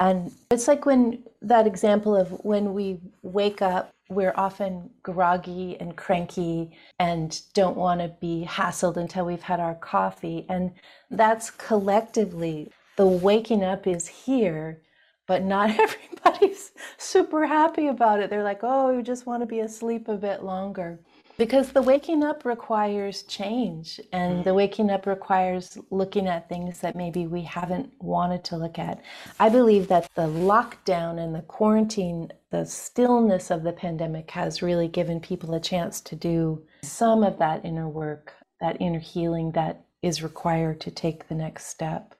And 0.00 0.30
it's 0.50 0.68
like 0.68 0.86
when 0.86 1.24
that 1.42 1.66
example 1.66 2.14
of 2.14 2.30
when 2.44 2.74
we 2.74 3.00
wake 3.22 3.62
up, 3.62 3.90
we're 4.10 4.34
often 4.36 4.90
groggy 5.02 5.76
and 5.80 5.96
cranky 5.96 6.70
and 6.98 7.40
don't 7.52 7.76
want 7.76 8.00
to 8.00 8.08
be 8.20 8.46
hassled 8.48 8.96
until 8.96 9.26
we've 9.26 9.42
had 9.42 9.60
our 9.60 9.74
coffee. 9.74 10.46
And 10.48 10.72
that's 11.10 11.50
collectively 11.50 12.70
the 12.96 13.06
waking 13.06 13.64
up 13.64 13.86
is 13.86 14.06
here, 14.06 14.80
but 15.26 15.42
not 15.42 15.70
everybody's 15.78 16.72
super 16.96 17.46
happy 17.46 17.88
about 17.88 18.20
it. 18.20 18.30
They're 18.30 18.44
like, 18.44 18.60
oh, 18.62 18.90
you 18.90 19.02
just 19.02 19.26
want 19.26 19.42
to 19.42 19.46
be 19.46 19.60
asleep 19.60 20.08
a 20.08 20.16
bit 20.16 20.42
longer 20.42 21.00
because 21.38 21.70
the 21.70 21.80
waking 21.80 22.24
up 22.24 22.44
requires 22.44 23.22
change 23.22 24.00
and 24.12 24.40
the 24.40 24.50
mm-hmm. 24.50 24.56
waking 24.56 24.90
up 24.90 25.06
requires 25.06 25.78
looking 25.90 26.26
at 26.26 26.48
things 26.48 26.80
that 26.80 26.96
maybe 26.96 27.26
we 27.26 27.42
haven't 27.42 27.90
wanted 28.00 28.44
to 28.44 28.56
look 28.56 28.78
at 28.78 29.00
i 29.40 29.48
believe 29.48 29.88
that 29.88 30.08
the 30.14 30.26
lockdown 30.26 31.18
and 31.18 31.34
the 31.34 31.42
quarantine 31.42 32.30
the 32.50 32.66
stillness 32.66 33.50
of 33.50 33.62
the 33.62 33.72
pandemic 33.72 34.30
has 34.30 34.62
really 34.62 34.88
given 34.88 35.20
people 35.20 35.54
a 35.54 35.60
chance 35.60 36.00
to 36.00 36.16
do 36.16 36.62
some 36.82 37.22
of 37.22 37.38
that 37.38 37.64
inner 37.64 37.88
work 37.88 38.34
that 38.60 38.76
inner 38.80 38.98
healing 38.98 39.52
that 39.52 39.84
is 40.02 40.22
required 40.22 40.80
to 40.80 40.90
take 40.90 41.28
the 41.28 41.34
next 41.34 41.66
step 41.66 42.14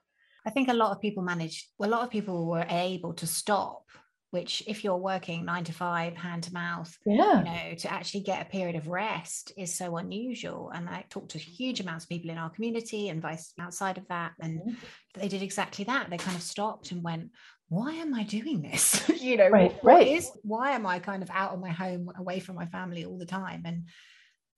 i 0.46 0.50
think 0.50 0.68
a 0.68 0.75
lot 0.75 0.92
of 0.92 1.00
people 1.00 1.22
managed 1.22 1.66
a 1.80 1.88
lot 1.88 2.02
of 2.02 2.10
people 2.10 2.46
were 2.46 2.66
able 2.70 3.12
to 3.12 3.26
stop 3.26 3.82
which 4.30 4.62
if 4.66 4.85
you're 4.85 4.97
working 4.97 5.44
nine 5.44 5.64
to 5.64 5.73
five 5.73 6.14
hand 6.14 6.42
to 6.42 6.52
mouth 6.52 6.97
yeah. 7.06 7.38
you 7.38 7.44
know 7.44 7.75
to 7.76 7.90
actually 7.90 8.20
get 8.20 8.42
a 8.42 8.50
period 8.50 8.76
of 8.76 8.88
rest 8.88 9.52
is 9.56 9.75
so 9.75 9.97
unusual. 9.97 10.70
And 10.75 10.88
i 10.88 11.04
talked 11.08 11.30
to 11.30 11.38
huge 11.38 11.80
amounts 11.80 12.04
of 12.04 12.11
people 12.11 12.30
in 12.30 12.38
our 12.38 12.50
community 12.50 13.08
and 13.08 13.23
vice 13.23 13.52
outside 13.58 13.99
of 13.99 14.06
that 14.08 14.32
and 14.40 14.61
mm-hmm. 14.61 14.75
they 15.20 15.28
did 15.28 15.42
exactly 15.42 15.85
that. 15.87 16.11
They 16.11 16.18
kind 16.18 16.37
of 16.37 16.42
stopped 16.42 16.92
and 16.92 17.02
went 17.02 17.30
why 17.70 17.92
am 17.92 18.14
i 18.14 18.23
doing 18.23 18.62
this? 18.62 19.08
You 19.18 19.37
know 19.37 19.49
right, 19.49 19.73
what, 19.75 19.85
right. 19.85 20.06
What 20.06 20.16
is, 20.16 20.30
why 20.42 20.70
am 20.73 20.87
i 20.87 20.99
kind 20.99 21.23
of 21.23 21.30
out 21.30 21.52
of 21.52 21.61
my 21.61 21.70
home 21.70 22.11
away 22.16 22.40
from 22.40 22.54
my 22.54 22.66
family 22.66 23.04
all 23.04 23.18
the 23.18 23.26
time? 23.26 23.62
And 23.64 23.85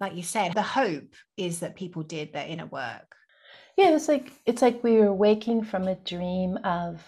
like 0.01 0.15
you 0.15 0.23
said 0.23 0.53
the 0.55 0.63
hope 0.63 1.15
is 1.37 1.61
that 1.61 1.77
people 1.77 2.03
did 2.03 2.33
their 2.33 2.47
inner 2.47 2.67
work. 2.67 3.15
Yeah 3.77 3.95
it's 3.95 4.09
like 4.09 4.33
it's 4.47 4.63
like 4.63 4.83
we 4.83 4.97
were 4.97 5.15
waking 5.15 5.65
from 5.65 5.89
a 5.89 5.95
dream 5.95 6.59
of 6.65 7.03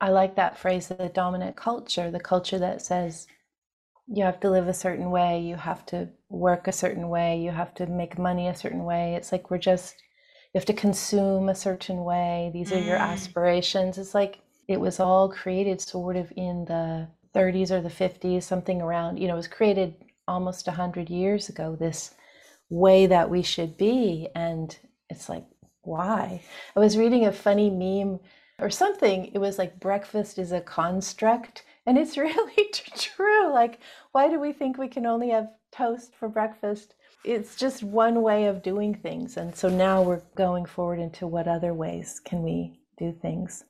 I 0.00 0.08
like 0.10 0.36
that 0.36 0.58
phrase, 0.58 0.88
the 0.88 1.10
dominant 1.12 1.56
culture, 1.56 2.10
the 2.10 2.20
culture 2.20 2.58
that 2.58 2.82
says 2.82 3.26
you 4.06 4.24
have 4.24 4.40
to 4.40 4.50
live 4.50 4.66
a 4.66 4.74
certain 4.74 5.10
way, 5.10 5.40
you 5.40 5.56
have 5.56 5.86
to 5.86 6.08
work 6.28 6.66
a 6.66 6.72
certain 6.72 7.08
way, 7.08 7.38
you 7.38 7.50
have 7.50 7.74
to 7.74 7.86
make 7.86 8.18
money 8.18 8.48
a 8.48 8.54
certain 8.54 8.84
way. 8.84 9.14
It's 9.14 9.30
like 9.30 9.50
we're 9.50 9.58
just, 9.58 9.96
you 10.52 10.58
have 10.58 10.66
to 10.66 10.72
consume 10.72 11.48
a 11.48 11.54
certain 11.54 12.02
way. 12.02 12.50
These 12.52 12.72
are 12.72 12.78
your 12.78 12.98
mm. 12.98 13.02
aspirations. 13.02 13.98
It's 13.98 14.14
like 14.14 14.40
it 14.66 14.80
was 14.80 14.98
all 14.98 15.28
created 15.28 15.80
sort 15.80 16.16
of 16.16 16.32
in 16.36 16.64
the 16.64 17.08
30s 17.34 17.70
or 17.70 17.80
the 17.80 17.88
50s, 17.88 18.42
something 18.42 18.82
around, 18.82 19.18
you 19.18 19.28
know, 19.28 19.34
it 19.34 19.36
was 19.36 19.48
created 19.48 19.94
almost 20.26 20.66
100 20.66 21.08
years 21.10 21.48
ago, 21.48 21.76
this 21.78 22.14
way 22.68 23.06
that 23.06 23.30
we 23.30 23.42
should 23.42 23.76
be. 23.76 24.28
And 24.34 24.76
it's 25.08 25.28
like, 25.28 25.44
why? 25.82 26.42
I 26.74 26.80
was 26.80 26.98
reading 26.98 27.26
a 27.26 27.32
funny 27.32 27.70
meme 27.70 28.20
or 28.60 28.70
something. 28.70 29.30
It 29.32 29.38
was 29.38 29.58
like 29.58 29.80
breakfast 29.80 30.38
is 30.38 30.52
a 30.52 30.60
construct. 30.60 31.64
And 31.86 31.98
it's 31.98 32.16
really 32.18 32.70
true. 32.96 33.52
Like, 33.52 33.80
why 34.12 34.28
do 34.28 34.38
we 34.38 34.52
think 34.52 34.78
we 34.78 34.88
can 34.88 35.06
only 35.06 35.30
have 35.30 35.50
toast 35.72 36.14
for 36.14 36.28
breakfast? 36.28 36.94
It's 37.24 37.56
just 37.56 37.82
one 37.82 38.22
way 38.22 38.46
of 38.46 38.62
doing 38.62 38.94
things. 38.94 39.36
And 39.36 39.54
so 39.54 39.68
now 39.68 40.02
we're 40.02 40.22
going 40.34 40.64
forward 40.66 40.98
into 40.98 41.26
what 41.26 41.48
other 41.48 41.74
ways 41.74 42.20
can 42.24 42.42
we 42.42 42.80
do 42.96 43.12
things. 43.12 43.64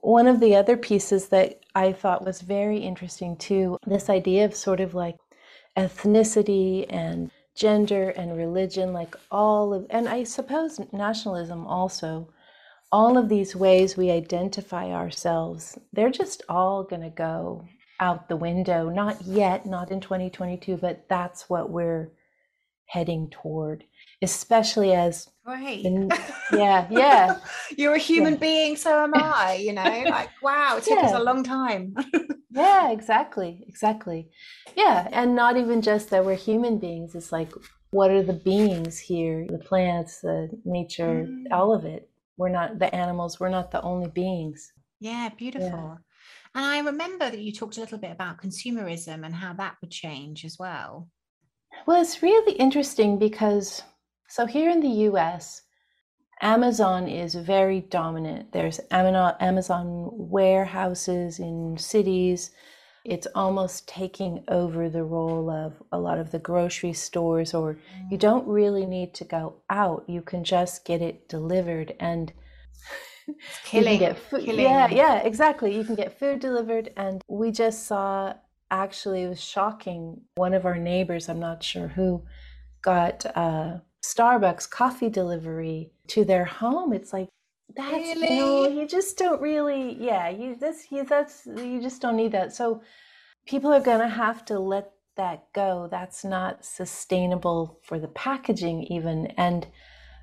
One 0.00 0.26
of 0.26 0.40
the 0.40 0.56
other 0.56 0.76
pieces 0.76 1.28
that 1.28 1.60
I 1.74 1.92
thought 1.92 2.24
was 2.24 2.40
very 2.40 2.78
interesting 2.78 3.36
too, 3.36 3.78
this 3.86 4.10
idea 4.10 4.44
of 4.44 4.54
sort 4.54 4.80
of 4.80 4.94
like 4.94 5.16
ethnicity 5.76 6.86
and 6.90 7.30
gender 7.54 8.10
and 8.10 8.36
religion, 8.36 8.92
like 8.92 9.14
all 9.30 9.72
of, 9.72 9.86
and 9.90 10.08
I 10.08 10.24
suppose 10.24 10.80
nationalism 10.92 11.66
also 11.66 12.28
all 12.92 13.16
of 13.16 13.30
these 13.30 13.56
ways 13.56 13.96
we 13.96 14.10
identify 14.10 14.90
ourselves, 14.92 15.78
they're 15.94 16.10
just 16.10 16.42
all 16.48 16.84
going 16.84 17.00
to 17.00 17.08
go 17.08 17.64
out 17.98 18.28
the 18.28 18.36
window. 18.36 18.90
Not 18.90 19.22
yet, 19.22 19.64
not 19.64 19.90
in 19.90 20.00
2022, 20.00 20.76
but 20.76 21.08
that's 21.08 21.48
what 21.48 21.70
we're 21.70 22.12
heading 22.86 23.30
toward, 23.30 23.84
especially 24.20 24.92
as. 24.92 25.28
Right. 25.46 25.82
The, 26.52 26.58
yeah, 26.58 26.86
yeah. 26.90 27.38
You're 27.76 27.94
a 27.94 27.98
human 27.98 28.34
yeah. 28.34 28.38
being, 28.38 28.76
so 28.76 29.04
am 29.04 29.12
I, 29.14 29.54
you 29.54 29.72
know? 29.72 29.82
Like, 30.10 30.28
wow, 30.42 30.76
it 30.76 30.84
took 30.84 30.98
yeah. 30.98 31.06
us 31.06 31.14
a 31.14 31.22
long 31.22 31.42
time. 31.42 31.96
yeah, 32.50 32.90
exactly. 32.92 33.64
Exactly. 33.66 34.28
Yeah. 34.76 35.08
And 35.10 35.34
not 35.34 35.56
even 35.56 35.80
just 35.80 36.10
that 36.10 36.26
we're 36.26 36.36
human 36.36 36.78
beings, 36.78 37.14
it's 37.14 37.32
like, 37.32 37.50
what 37.90 38.10
are 38.10 38.22
the 38.22 38.34
beings 38.34 38.98
here? 38.98 39.46
The 39.48 39.58
plants, 39.58 40.20
the 40.20 40.50
nature, 40.64 41.26
mm. 41.26 41.44
all 41.50 41.74
of 41.74 41.86
it 41.86 42.10
we're 42.36 42.48
not 42.48 42.78
the 42.78 42.94
animals 42.94 43.38
we're 43.38 43.48
not 43.48 43.70
the 43.70 43.82
only 43.82 44.08
beings. 44.08 44.72
Yeah 45.00 45.30
beautiful. 45.36 45.68
Yeah. 45.68 45.96
and 46.54 46.64
i 46.64 46.78
remember 46.80 47.30
that 47.30 47.40
you 47.40 47.52
talked 47.52 47.76
a 47.76 47.80
little 47.80 47.98
bit 47.98 48.12
about 48.12 48.40
consumerism 48.40 49.24
and 49.24 49.34
how 49.34 49.52
that 49.54 49.76
would 49.80 49.90
change 49.90 50.44
as 50.44 50.56
well. 50.58 51.08
Well 51.86 52.00
it's 52.00 52.22
really 52.22 52.52
interesting 52.52 53.18
because 53.18 53.82
so 54.28 54.46
here 54.46 54.70
in 54.70 54.80
the 54.80 54.88
us 54.88 55.62
amazon 56.40 57.08
is 57.08 57.34
very 57.34 57.80
dominant. 57.80 58.52
There's 58.52 58.80
amazon 58.90 60.10
warehouses 60.12 61.38
in 61.38 61.76
cities 61.78 62.50
it's 63.04 63.26
almost 63.34 63.88
taking 63.88 64.44
over 64.48 64.88
the 64.88 65.02
role 65.02 65.50
of 65.50 65.74
a 65.90 65.98
lot 65.98 66.18
of 66.18 66.30
the 66.30 66.38
grocery 66.38 66.92
stores 66.92 67.54
or 67.54 67.76
you 68.10 68.16
mm. 68.16 68.20
don't 68.20 68.46
really 68.46 68.86
need 68.86 69.12
to 69.14 69.24
go 69.24 69.54
out 69.70 70.04
you 70.06 70.22
can 70.22 70.44
just 70.44 70.84
get 70.84 71.02
it 71.02 71.28
delivered 71.28 71.94
and 71.98 72.32
killing, 73.64 73.98
get 73.98 74.18
food 74.18 74.44
killing. 74.44 74.64
yeah 74.64 74.88
yeah 74.88 75.16
exactly 75.22 75.74
you 75.74 75.84
can 75.84 75.94
get 75.94 76.18
food 76.18 76.40
delivered 76.40 76.92
and 76.96 77.22
we 77.28 77.50
just 77.50 77.86
saw 77.86 78.32
actually 78.70 79.22
it 79.22 79.28
was 79.28 79.42
shocking 79.42 80.20
one 80.36 80.54
of 80.54 80.64
our 80.64 80.78
neighbors 80.78 81.28
i'm 81.28 81.40
not 81.40 81.62
sure 81.62 81.88
who 81.88 82.22
got 82.82 83.24
uh 83.36 83.78
starbucks 84.04 84.68
coffee 84.68 85.10
delivery 85.10 85.90
to 86.06 86.24
their 86.24 86.44
home 86.44 86.92
it's 86.92 87.12
like 87.12 87.28
that's 87.76 88.20
really? 88.20 88.36
no, 88.36 88.68
you 88.68 88.86
just 88.86 89.16
don't 89.18 89.40
really. 89.40 89.96
Yeah, 90.00 90.28
you 90.28 90.56
this 90.56 90.86
you 90.90 91.04
that's 91.04 91.46
you 91.46 91.80
just 91.80 92.02
don't 92.02 92.16
need 92.16 92.32
that. 92.32 92.52
So 92.54 92.82
people 93.46 93.72
are 93.72 93.80
gonna 93.80 94.08
have 94.08 94.44
to 94.46 94.58
let 94.58 94.92
that 95.16 95.52
go. 95.52 95.88
That's 95.90 96.24
not 96.24 96.64
sustainable 96.64 97.78
for 97.82 97.98
the 97.98 98.08
packaging 98.08 98.84
even. 98.84 99.26
And 99.36 99.66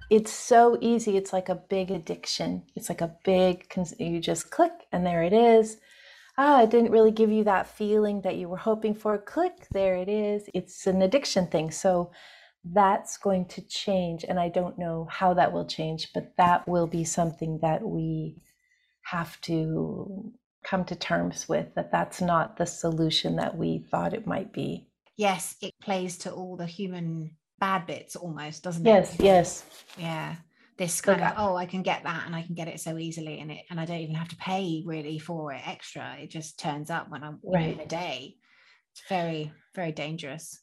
it's 0.09 0.31
so 0.31 0.77
easy. 0.81 1.17
It's 1.17 1.33
like 1.33 1.49
a 1.49 1.55
big 1.55 1.91
addiction. 1.91 2.63
It's 2.75 2.89
like 2.89 3.01
a 3.01 3.15
big, 3.23 3.71
you 3.99 4.19
just 4.19 4.49
click 4.49 4.71
and 4.91 5.05
there 5.05 5.23
it 5.23 5.33
is. 5.33 5.77
Ah, 6.37 6.63
it 6.63 6.69
didn't 6.69 6.91
really 6.91 7.11
give 7.11 7.31
you 7.31 7.43
that 7.43 7.67
feeling 7.67 8.21
that 8.21 8.37
you 8.37 8.47
were 8.47 8.57
hoping 8.57 8.95
for. 8.95 9.17
Click, 9.17 9.67
there 9.71 9.97
it 9.97 10.09
is. 10.09 10.49
It's 10.53 10.87
an 10.87 11.01
addiction 11.01 11.47
thing. 11.47 11.69
So 11.69 12.11
that's 12.63 13.17
going 13.17 13.45
to 13.45 13.61
change. 13.61 14.25
And 14.27 14.39
I 14.39 14.49
don't 14.49 14.77
know 14.77 15.07
how 15.09 15.33
that 15.35 15.53
will 15.53 15.65
change, 15.65 16.11
but 16.13 16.33
that 16.37 16.67
will 16.67 16.87
be 16.87 17.03
something 17.03 17.59
that 17.61 17.81
we 17.81 18.41
have 19.03 19.39
to 19.41 20.31
come 20.63 20.83
to 20.85 20.95
terms 20.95 21.47
with 21.47 21.73
that 21.75 21.91
that's 21.91 22.21
not 22.21 22.57
the 22.57 22.65
solution 22.65 23.37
that 23.37 23.57
we 23.57 23.79
thought 23.89 24.13
it 24.13 24.27
might 24.27 24.51
be. 24.51 24.87
Yes, 25.17 25.55
it 25.61 25.73
plays 25.81 26.17
to 26.19 26.31
all 26.31 26.55
the 26.55 26.65
human 26.65 27.31
bad 27.59 27.85
bits 27.85 28.15
almost, 28.15 28.63
doesn't 28.63 28.85
yes, 28.85 29.15
it? 29.15 29.23
Yes, 29.23 29.65
yes. 29.65 29.97
Yeah. 29.97 30.35
This 30.77 31.01
kind 31.01 31.21
of 31.21 31.33
oh, 31.35 31.57
I 31.57 31.65
can 31.65 31.81
get 31.81 32.03
that 32.03 32.23
and 32.25 32.33
I 32.33 32.41
can 32.41 32.55
get 32.55 32.69
it 32.69 32.79
so 32.79 32.97
easily 32.97 33.39
and 33.39 33.51
it 33.51 33.65
and 33.69 33.81
I 33.81 33.85
don't 33.85 33.99
even 33.99 34.15
have 34.15 34.29
to 34.29 34.37
pay 34.37 34.81
really 34.85 35.19
for 35.19 35.51
it 35.51 35.61
extra. 35.67 36.15
It 36.17 36.29
just 36.29 36.57
turns 36.57 36.89
up 36.89 37.09
when 37.09 37.21
I'm 37.21 37.39
right. 37.43 37.73
in 37.73 37.81
a 37.81 37.85
day. 37.85 38.37
It's 38.93 39.01
very, 39.09 39.51
very 39.75 39.91
dangerous. 39.91 40.57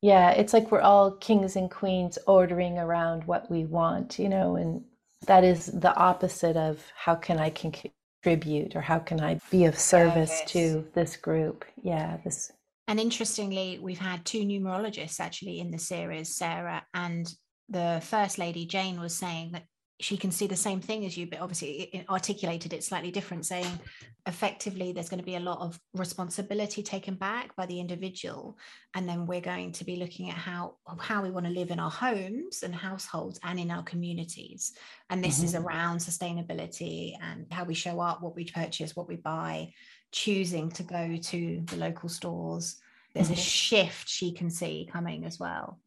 Yeah, 0.00 0.30
it's 0.30 0.52
like 0.52 0.70
we're 0.70 0.80
all 0.80 1.12
kings 1.12 1.56
and 1.56 1.70
queens 1.70 2.18
ordering 2.26 2.78
around 2.78 3.24
what 3.24 3.50
we 3.50 3.64
want, 3.64 4.18
you 4.18 4.28
know, 4.28 4.56
and 4.56 4.84
that 5.26 5.42
is 5.44 5.66
the 5.66 5.94
opposite 5.96 6.56
of 6.56 6.84
how 6.94 7.16
can 7.16 7.38
I 7.38 7.50
contribute 7.50 8.76
or 8.76 8.80
how 8.80 9.00
can 9.00 9.20
I 9.20 9.40
be 9.50 9.64
of 9.64 9.78
service 9.78 10.42
to 10.48 10.86
this 10.94 11.16
group. 11.16 11.64
Yeah, 11.82 12.18
this 12.24 12.52
and 12.86 12.98
interestingly, 12.98 13.78
we've 13.82 13.98
had 13.98 14.24
two 14.24 14.44
numerologists 14.44 15.20
actually 15.20 15.60
in 15.60 15.70
the 15.70 15.78
series, 15.78 16.34
Sarah 16.34 16.86
and 16.94 17.30
the 17.68 18.00
first 18.02 18.38
lady, 18.38 18.64
Jane, 18.64 18.98
was 18.98 19.14
saying 19.14 19.52
that 19.52 19.64
she 20.00 20.16
can 20.16 20.30
see 20.30 20.46
the 20.46 20.54
same 20.54 20.80
thing 20.80 21.04
as 21.04 21.16
you, 21.16 21.26
but 21.26 21.40
obviously 21.40 21.90
it 21.92 22.08
articulated 22.08 22.72
it 22.72 22.84
slightly 22.84 23.10
different, 23.10 23.44
saying 23.44 23.80
effectively 24.26 24.92
there's 24.92 25.08
going 25.08 25.18
to 25.18 25.26
be 25.26 25.34
a 25.34 25.40
lot 25.40 25.58
of 25.58 25.80
responsibility 25.92 26.82
taken 26.82 27.14
back 27.14 27.56
by 27.56 27.66
the 27.66 27.80
individual, 27.80 28.56
and 28.94 29.08
then 29.08 29.26
we're 29.26 29.40
going 29.40 29.72
to 29.72 29.84
be 29.84 29.96
looking 29.96 30.30
at 30.30 30.36
how 30.36 30.76
how 31.00 31.22
we 31.22 31.30
want 31.30 31.46
to 31.46 31.52
live 31.52 31.70
in 31.70 31.80
our 31.80 31.90
homes 31.90 32.62
and 32.62 32.74
households 32.74 33.40
and 33.42 33.58
in 33.58 33.72
our 33.72 33.82
communities, 33.82 34.74
and 35.10 35.22
this 35.22 35.38
mm-hmm. 35.38 35.46
is 35.46 35.54
around 35.56 35.98
sustainability 35.98 37.14
and 37.20 37.46
how 37.50 37.64
we 37.64 37.74
show 37.74 37.98
up, 38.00 38.22
what 38.22 38.36
we 38.36 38.44
purchase, 38.44 38.94
what 38.94 39.08
we 39.08 39.16
buy, 39.16 39.72
choosing 40.12 40.70
to 40.70 40.84
go 40.84 41.16
to 41.16 41.62
the 41.66 41.76
local 41.76 42.08
stores. 42.08 42.76
There's 43.14 43.26
mm-hmm. 43.26 43.34
a 43.34 43.36
shift 43.36 44.08
she 44.08 44.30
can 44.30 44.48
see 44.48 44.88
coming 44.92 45.24
as 45.24 45.40
well. 45.40 45.80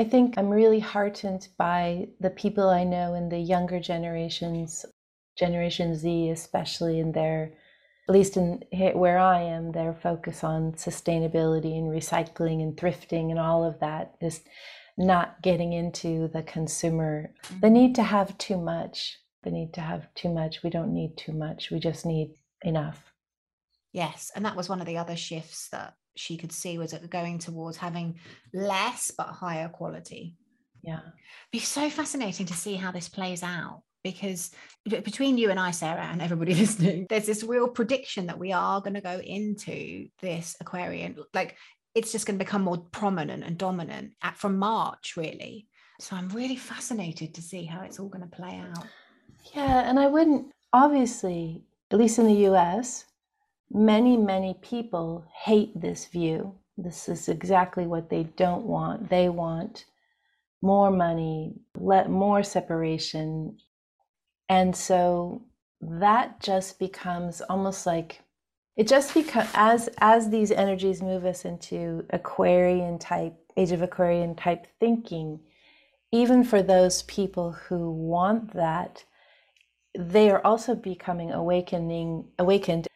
I 0.00 0.04
think 0.04 0.38
I'm 0.38 0.48
really 0.48 0.80
heartened 0.80 1.48
by 1.58 2.08
the 2.20 2.30
people 2.30 2.70
I 2.70 2.84
know 2.84 3.12
in 3.12 3.28
the 3.28 3.38
younger 3.38 3.78
generations, 3.78 4.86
Generation 5.38 5.94
Z, 5.94 6.30
especially 6.30 7.00
in 7.00 7.12
their, 7.12 7.52
at 8.08 8.14
least 8.14 8.38
in 8.38 8.64
where 8.94 9.18
I 9.18 9.42
am, 9.42 9.72
their 9.72 9.92
focus 9.92 10.42
on 10.42 10.72
sustainability 10.72 11.76
and 11.76 11.90
recycling 11.90 12.62
and 12.62 12.74
thrifting 12.78 13.28
and 13.28 13.38
all 13.38 13.62
of 13.62 13.78
that 13.80 14.14
is 14.22 14.40
not 14.96 15.42
getting 15.42 15.74
into 15.74 16.28
the 16.28 16.44
consumer, 16.44 17.34
the 17.60 17.66
mm-hmm. 17.66 17.74
need 17.74 17.94
to 17.96 18.02
have 18.02 18.38
too 18.38 18.56
much. 18.56 19.18
The 19.42 19.50
need 19.50 19.74
to 19.74 19.82
have 19.82 20.06
too 20.14 20.32
much. 20.32 20.62
We 20.62 20.70
don't 20.70 20.94
need 20.94 21.18
too 21.18 21.32
much. 21.32 21.70
We 21.70 21.78
just 21.78 22.06
need 22.06 22.36
enough. 22.62 23.12
Yes, 23.92 24.30
and 24.34 24.46
that 24.46 24.56
was 24.56 24.70
one 24.70 24.80
of 24.80 24.86
the 24.86 24.96
other 24.96 25.16
shifts 25.16 25.68
that 25.72 25.94
she 26.16 26.36
could 26.36 26.52
see 26.52 26.78
was 26.78 26.92
going 26.92 27.38
towards 27.38 27.76
having 27.76 28.18
less 28.52 29.10
but 29.16 29.28
higher 29.28 29.68
quality. 29.68 30.36
Yeah. 30.82 31.00
Be 31.52 31.58
so 31.58 31.90
fascinating 31.90 32.46
to 32.46 32.54
see 32.54 32.74
how 32.74 32.90
this 32.90 33.08
plays 33.08 33.42
out 33.42 33.82
because 34.02 34.50
between 34.84 35.36
you 35.36 35.50
and 35.50 35.60
I, 35.60 35.72
Sara, 35.72 36.02
and 36.04 36.22
everybody 36.22 36.54
listening, 36.56 37.06
there's 37.08 37.26
this 37.26 37.42
real 37.42 37.68
prediction 37.68 38.26
that 38.26 38.38
we 38.38 38.52
are 38.52 38.80
going 38.80 38.94
to 38.94 39.00
go 39.00 39.18
into 39.18 40.08
this 40.20 40.56
Aquarian. 40.60 41.16
Like 41.34 41.56
it's 41.94 42.12
just 42.12 42.26
going 42.26 42.38
to 42.38 42.44
become 42.44 42.62
more 42.62 42.78
prominent 42.78 43.44
and 43.44 43.58
dominant 43.58 44.12
at, 44.22 44.36
from 44.36 44.58
March, 44.58 45.14
really. 45.16 45.66
So 46.00 46.16
I'm 46.16 46.28
really 46.30 46.56
fascinated 46.56 47.34
to 47.34 47.42
see 47.42 47.64
how 47.64 47.82
it's 47.82 47.98
all 47.98 48.08
going 48.08 48.28
to 48.28 48.36
play 48.36 48.58
out. 48.58 48.86
Yeah. 49.54 49.88
And 49.88 49.98
I 49.98 50.06
wouldn't, 50.06 50.52
obviously, 50.72 51.62
at 51.90 51.98
least 51.98 52.18
in 52.18 52.26
the 52.26 52.46
US, 52.50 53.04
many, 53.70 54.16
many 54.16 54.54
people 54.62 55.24
hate 55.44 55.80
this 55.80 56.06
view. 56.06 56.54
This 56.76 57.08
is 57.08 57.28
exactly 57.28 57.86
what 57.86 58.10
they 58.10 58.24
don't 58.24 58.64
want. 58.64 59.10
They 59.10 59.28
want 59.28 59.84
more 60.62 60.90
money, 60.90 61.54
let 61.76 62.10
more 62.10 62.42
separation. 62.42 63.58
And 64.48 64.74
so 64.74 65.42
that 65.80 66.40
just 66.40 66.78
becomes 66.78 67.40
almost 67.42 67.86
like 67.86 68.20
it 68.76 68.86
just 68.88 69.14
becomes 69.14 69.50
as 69.54 69.88
as 69.98 70.30
these 70.30 70.50
energies 70.50 71.02
move 71.02 71.24
us 71.24 71.44
into 71.44 72.04
Aquarian 72.10 72.98
type, 72.98 73.34
age 73.56 73.72
of 73.72 73.82
Aquarian 73.82 74.34
type 74.34 74.66
thinking, 74.78 75.40
even 76.12 76.44
for 76.44 76.62
those 76.62 77.02
people 77.04 77.52
who 77.52 77.90
want 77.90 78.54
that, 78.54 79.04
they 79.98 80.30
are 80.30 80.44
also 80.44 80.74
becoming 80.74 81.30
awakening 81.32 82.28
awakened 82.38 82.86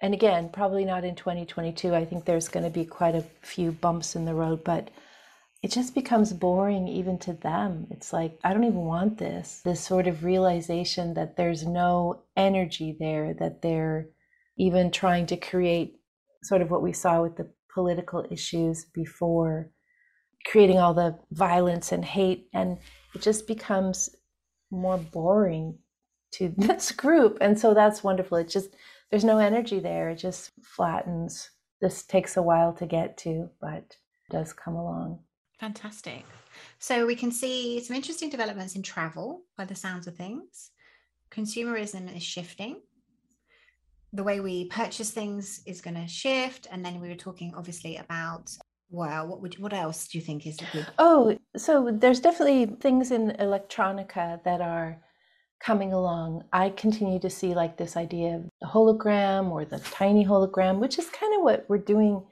and 0.00 0.14
again, 0.14 0.50
probably 0.50 0.84
not 0.84 1.04
in 1.04 1.16
2022. 1.16 1.94
I 1.94 2.04
think 2.04 2.24
there's 2.24 2.48
going 2.48 2.64
to 2.64 2.70
be 2.70 2.84
quite 2.84 3.14
a 3.14 3.24
few 3.42 3.72
bumps 3.72 4.14
in 4.14 4.24
the 4.24 4.34
road, 4.34 4.62
but 4.62 4.90
it 5.62 5.72
just 5.72 5.94
becomes 5.94 6.32
boring 6.32 6.86
even 6.86 7.18
to 7.18 7.32
them. 7.32 7.88
It's 7.90 8.12
like, 8.12 8.38
I 8.44 8.52
don't 8.52 8.64
even 8.64 8.84
want 8.84 9.18
this. 9.18 9.60
This 9.64 9.80
sort 9.80 10.06
of 10.06 10.22
realization 10.22 11.14
that 11.14 11.36
there's 11.36 11.66
no 11.66 12.22
energy 12.36 12.96
there, 12.98 13.34
that 13.40 13.60
they're 13.60 14.08
even 14.56 14.92
trying 14.92 15.26
to 15.26 15.36
create 15.36 15.96
sort 16.44 16.62
of 16.62 16.70
what 16.70 16.82
we 16.82 16.92
saw 16.92 17.22
with 17.22 17.36
the 17.36 17.50
political 17.74 18.24
issues 18.30 18.84
before, 18.94 19.70
creating 20.46 20.78
all 20.78 20.94
the 20.94 21.18
violence 21.32 21.90
and 21.90 22.04
hate. 22.04 22.48
And 22.54 22.78
it 23.16 23.22
just 23.22 23.48
becomes 23.48 24.10
more 24.70 24.98
boring 24.98 25.78
to 26.34 26.48
this 26.56 26.92
group. 26.92 27.38
And 27.40 27.58
so 27.58 27.74
that's 27.74 28.04
wonderful. 28.04 28.38
It 28.38 28.48
just, 28.48 28.68
there's 29.10 29.24
no 29.24 29.38
energy 29.38 29.80
there. 29.80 30.10
It 30.10 30.16
just 30.16 30.50
flattens. 30.62 31.50
This 31.80 32.04
takes 32.04 32.36
a 32.36 32.42
while 32.42 32.72
to 32.74 32.86
get 32.86 33.16
to, 33.18 33.50
but 33.60 33.96
does 34.30 34.52
come 34.52 34.74
along. 34.74 35.20
Fantastic. 35.58 36.24
So 36.78 37.06
we 37.06 37.16
can 37.16 37.32
see 37.32 37.80
some 37.80 37.96
interesting 37.96 38.30
developments 38.30 38.76
in 38.76 38.82
travel 38.82 39.42
by 39.56 39.64
the 39.64 39.74
sounds 39.74 40.06
of 40.06 40.16
things. 40.16 40.70
Consumerism 41.30 42.14
is 42.16 42.22
shifting. 42.22 42.80
The 44.12 44.24
way 44.24 44.40
we 44.40 44.66
purchase 44.66 45.10
things 45.10 45.62
is 45.66 45.80
going 45.80 45.96
to 45.96 46.08
shift. 46.08 46.66
And 46.70 46.84
then 46.84 47.00
we 47.00 47.08
were 47.08 47.14
talking 47.14 47.54
obviously 47.54 47.96
about 47.96 48.50
well, 48.90 49.26
what 49.26 49.42
would 49.42 49.58
what 49.58 49.74
else 49.74 50.08
do 50.08 50.16
you 50.16 50.24
think 50.24 50.46
is 50.46 50.56
good? 50.72 50.86
Oh, 50.98 51.36
so 51.56 51.90
there's 51.92 52.20
definitely 52.20 52.66
things 52.80 53.10
in 53.10 53.36
electronica 53.38 54.42
that 54.44 54.60
are 54.62 54.98
coming 55.60 55.92
along, 55.92 56.44
I 56.52 56.70
continue 56.70 57.18
to 57.20 57.30
see 57.30 57.54
like 57.54 57.76
this 57.76 57.96
idea 57.96 58.36
of 58.36 58.48
the 58.60 58.66
hologram 58.66 59.50
or 59.50 59.64
the 59.64 59.78
tiny 59.78 60.24
hologram, 60.24 60.78
which 60.78 60.98
is 60.98 61.08
kind 61.08 61.34
of 61.34 61.42
what 61.42 61.64
we're 61.68 61.78
doing 61.78 62.24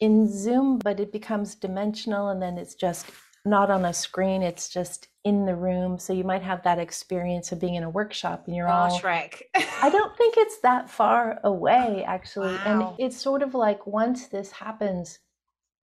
in 0.00 0.28
Zoom, 0.30 0.78
but 0.78 1.00
it 1.00 1.12
becomes 1.12 1.54
dimensional 1.54 2.28
and 2.28 2.40
then 2.42 2.58
it's 2.58 2.74
just 2.74 3.06
not 3.44 3.70
on 3.70 3.84
a 3.84 3.92
screen, 3.92 4.42
it's 4.42 4.68
just 4.68 5.08
in 5.24 5.46
the 5.46 5.54
room. 5.54 5.98
So 5.98 6.12
you 6.12 6.24
might 6.24 6.42
have 6.42 6.62
that 6.62 6.78
experience 6.78 7.50
of 7.52 7.60
being 7.60 7.74
in 7.74 7.82
a 7.82 7.90
workshop 7.90 8.44
and 8.46 8.56
you're 8.56 8.68
all 8.68 8.98
Shrek. 8.98 9.42
I 9.54 9.90
don't 9.90 10.16
think 10.18 10.34
it's 10.36 10.60
that 10.60 10.88
far 10.88 11.40
away 11.42 12.04
actually. 12.06 12.54
Wow. 12.54 12.94
And 12.98 13.04
it's 13.04 13.16
sort 13.16 13.42
of 13.42 13.54
like 13.54 13.86
once 13.86 14.28
this 14.28 14.52
happens, 14.52 15.18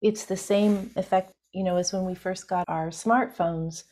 it's 0.01 0.25
the 0.25 0.37
same 0.37 0.91
effect, 0.95 1.31
you 1.53 1.63
know, 1.63 1.77
as 1.77 1.91
when 1.93 2.05
we 2.05 2.13
first 2.13 2.47
got 2.47 2.65
our 2.67 2.89
smartphones 2.89 3.83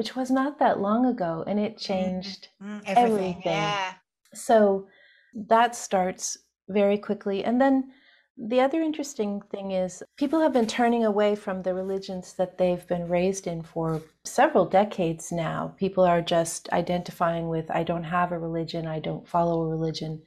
which 0.00 0.16
was 0.16 0.30
not 0.30 0.58
that 0.58 0.80
long 0.80 1.04
ago, 1.04 1.44
and 1.46 1.60
it 1.60 1.76
mm-hmm. 1.76 1.92
changed 1.92 2.48
mm, 2.62 2.80
everything. 2.86 2.96
everything. 2.96 3.52
Yeah. 3.52 3.92
So 4.32 4.86
that 5.34 5.76
starts 5.76 6.38
very 6.70 6.96
quickly. 6.96 7.44
And 7.44 7.60
then 7.60 7.90
the 8.38 8.62
other 8.62 8.80
interesting 8.80 9.42
thing 9.50 9.72
is 9.72 10.02
people 10.16 10.40
have 10.40 10.54
been 10.54 10.66
turning 10.66 11.04
away 11.04 11.34
from 11.34 11.60
the 11.60 11.74
religions 11.74 12.32
that 12.38 12.56
they've 12.56 12.86
been 12.86 13.10
raised 13.10 13.46
in 13.46 13.62
for 13.62 14.00
several 14.24 14.64
decades 14.64 15.30
now. 15.30 15.74
People 15.76 16.04
are 16.04 16.22
just 16.22 16.70
identifying 16.70 17.50
with, 17.50 17.70
I 17.70 17.82
don't 17.82 18.04
have 18.04 18.32
a 18.32 18.38
religion, 18.38 18.86
I 18.86 19.00
don't 19.00 19.28
follow 19.28 19.60
a 19.60 19.68
religion. 19.68 20.22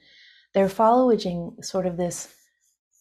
They're 0.52 0.68
following 0.68 1.56
sort 1.62 1.86
of 1.86 1.96
this 1.96 2.32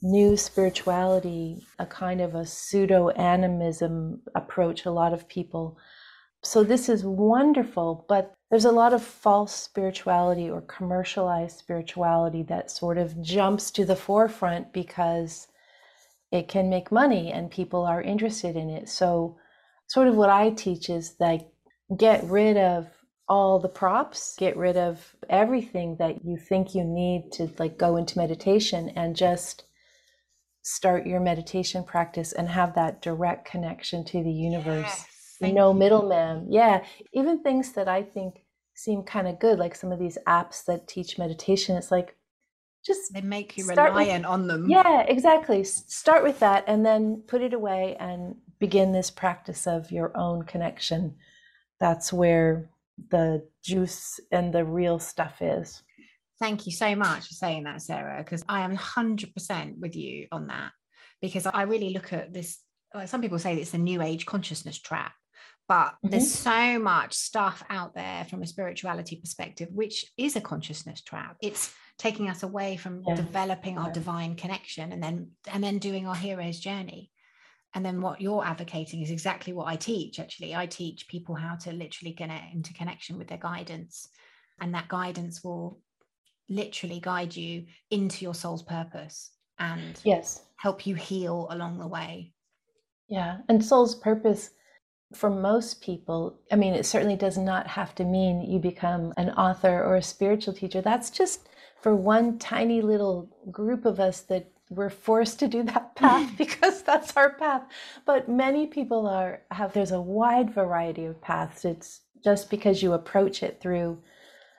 new 0.01 0.35
spirituality, 0.37 1.67
a 1.77 1.85
kind 1.85 2.19
of 2.19 2.33
a 2.33 2.47
pseudo 2.47 3.09
animism 3.09 4.23
approach, 4.33 4.87
a 4.87 4.91
lot 4.91 5.13
of 5.13 5.27
people 5.27 5.77
so 6.43 6.63
this 6.63 6.89
is 6.89 7.05
wonderful, 7.05 8.05
but 8.09 8.33
there's 8.49 8.65
a 8.65 8.71
lot 8.71 8.93
of 8.93 9.01
false 9.01 9.55
spirituality 9.55 10.49
or 10.49 10.61
commercialized 10.61 11.57
spirituality 11.57 12.43
that 12.43 12.69
sort 12.69 12.97
of 12.97 13.21
jumps 13.21 13.71
to 13.71 13.85
the 13.85 13.95
forefront 13.95 14.73
because 14.73 15.47
it 16.31 16.47
can 16.47 16.69
make 16.69 16.91
money 16.91 17.31
and 17.31 17.49
people 17.49 17.83
are 17.83 18.01
interested 18.01 18.55
in 18.55 18.69
it. 18.69 18.89
So, 18.89 19.37
sort 19.87 20.07
of 20.07 20.15
what 20.15 20.29
I 20.29 20.49
teach 20.49 20.89
is 20.89 21.15
like 21.19 21.47
get 21.97 22.23
rid 22.25 22.57
of 22.57 22.87
all 23.29 23.59
the 23.59 23.69
props, 23.69 24.35
get 24.37 24.57
rid 24.57 24.75
of 24.75 25.15
everything 25.29 25.95
that 25.97 26.25
you 26.25 26.37
think 26.37 26.75
you 26.75 26.83
need 26.83 27.31
to 27.33 27.49
like 27.57 27.77
go 27.77 27.95
into 27.95 28.17
meditation 28.17 28.89
and 28.95 29.15
just 29.15 29.63
start 30.61 31.05
your 31.05 31.19
meditation 31.19 31.83
practice 31.83 32.33
and 32.33 32.49
have 32.49 32.75
that 32.75 33.01
direct 33.01 33.45
connection 33.45 34.03
to 34.05 34.23
the 34.23 34.31
universe. 34.31 34.85
Yes, 34.85 35.07
no 35.51 35.73
middleman. 35.73 36.47
Yeah. 36.49 36.83
Even 37.13 37.43
things 37.43 37.73
that 37.73 37.87
I 37.87 38.03
think 38.03 38.43
seem 38.75 39.03
kind 39.03 39.27
of 39.27 39.39
good, 39.39 39.59
like 39.59 39.75
some 39.75 39.91
of 39.91 39.99
these 39.99 40.17
apps 40.27 40.65
that 40.65 40.87
teach 40.87 41.17
meditation, 41.17 41.77
it's 41.77 41.91
like 41.91 42.15
just 42.85 43.13
they 43.13 43.21
make 43.21 43.57
you 43.57 43.65
reliant 43.67 44.23
with, 44.23 44.25
on 44.25 44.47
them. 44.47 44.69
Yeah, 44.69 45.01
exactly. 45.01 45.63
Start 45.63 46.23
with 46.23 46.39
that 46.39 46.65
and 46.67 46.85
then 46.85 47.23
put 47.27 47.41
it 47.41 47.53
away 47.53 47.95
and 47.99 48.35
begin 48.59 48.91
this 48.91 49.09
practice 49.09 49.67
of 49.67 49.91
your 49.91 50.15
own 50.17 50.43
connection. 50.43 51.15
That's 51.79 52.11
where 52.11 52.69
the 53.09 53.47
juice 53.63 54.19
and 54.31 54.53
the 54.53 54.65
real 54.65 54.99
stuff 54.99 55.41
is. 55.41 55.81
Thank 56.39 56.65
you 56.65 56.71
so 56.71 56.95
much 56.95 57.27
for 57.27 57.33
saying 57.33 57.63
that, 57.63 57.81
Sara, 57.81 58.21
because 58.21 58.43
I 58.49 58.61
am 58.61 58.75
100% 58.75 59.79
with 59.79 59.95
you 59.95 60.27
on 60.31 60.47
that. 60.47 60.71
Because 61.21 61.45
I 61.45 61.61
really 61.63 61.91
look 61.91 62.11
at 62.11 62.33
this, 62.33 62.59
like 62.93 63.07
some 63.07 63.21
people 63.21 63.39
say 63.39 63.55
it's 63.55 63.73
a 63.73 63.77
new 63.77 64.01
age 64.01 64.25
consciousness 64.25 64.77
trap, 64.77 65.13
but 65.67 65.85
mm-hmm. 65.85 66.09
there's 66.09 66.31
so 66.31 66.79
much 66.79 67.13
stuff 67.13 67.63
out 67.69 67.95
there 67.95 68.25
from 68.29 68.41
a 68.41 68.47
spirituality 68.47 69.15
perspective, 69.15 69.69
which 69.71 70.05
is 70.17 70.35
a 70.35 70.41
consciousness 70.41 71.01
trap. 71.01 71.37
It's 71.41 71.73
taking 71.97 72.29
us 72.29 72.43
away 72.43 72.75
from 72.77 73.03
yeah. 73.07 73.15
developing 73.15 73.77
our 73.77 73.87
yeah. 73.87 73.93
divine 73.93 74.35
connection 74.35 74.91
and 74.91 75.01
then 75.01 75.31
and 75.51 75.63
then 75.63 75.77
doing 75.77 76.07
our 76.07 76.15
hero's 76.15 76.59
journey 76.59 77.11
and 77.75 77.85
then 77.85 78.01
what 78.01 78.21
you're 78.21 78.45
advocating 78.45 79.01
is 79.01 79.11
exactly 79.11 79.53
what 79.53 79.67
I 79.67 79.75
teach 79.75 80.19
actually 80.19 80.55
I 80.55 80.65
teach 80.65 81.07
people 81.07 81.35
how 81.35 81.55
to 81.57 81.71
literally 81.71 82.13
get 82.13 82.29
into 82.53 82.73
connection 82.73 83.17
with 83.17 83.27
their 83.27 83.37
guidance 83.37 84.09
and 84.59 84.73
that 84.73 84.87
guidance 84.87 85.43
will 85.43 85.79
literally 86.49 86.99
guide 86.99 87.35
you 87.35 87.65
into 87.89 88.25
your 88.25 88.35
soul's 88.35 88.63
purpose 88.63 89.31
and 89.59 89.99
yes 90.03 90.43
help 90.57 90.87
you 90.87 90.95
heal 90.95 91.47
along 91.51 91.77
the 91.77 91.87
way 91.87 92.33
yeah 93.07 93.37
and 93.49 93.63
soul's 93.63 93.95
purpose 93.95 94.49
for 95.13 95.29
most 95.29 95.81
people 95.81 96.37
i 96.51 96.55
mean 96.55 96.73
it 96.73 96.85
certainly 96.85 97.15
does 97.15 97.37
not 97.37 97.67
have 97.67 97.93
to 97.95 98.03
mean 98.03 98.41
you 98.41 98.59
become 98.59 99.13
an 99.17 99.29
author 99.31 99.83
or 99.83 99.95
a 99.95 100.01
spiritual 100.01 100.53
teacher. 100.53 100.81
That's 100.81 101.09
just 101.09 101.49
for 101.81 101.95
one 101.95 102.39
tiny 102.39 102.81
little 102.81 103.29
group 103.51 103.85
of 103.85 103.99
us 103.99 104.21
that 104.21 104.49
we're 104.69 104.89
forced 104.89 105.39
to 105.39 105.47
do 105.47 105.63
that 105.63 105.95
path 105.95 106.31
because 106.37 106.83
that's 106.83 107.15
our 107.17 107.31
path. 107.31 107.63
But 108.05 108.29
many 108.29 108.67
people 108.67 109.07
are 109.07 109.41
have 109.51 109.73
there's 109.73 109.91
a 109.91 110.01
wide 110.01 110.53
variety 110.53 111.05
of 111.05 111.21
paths. 111.21 111.65
It's 111.65 112.01
just 112.23 112.49
because 112.49 112.81
you 112.81 112.93
approach 112.93 113.43
it 113.43 113.59
through 113.59 113.99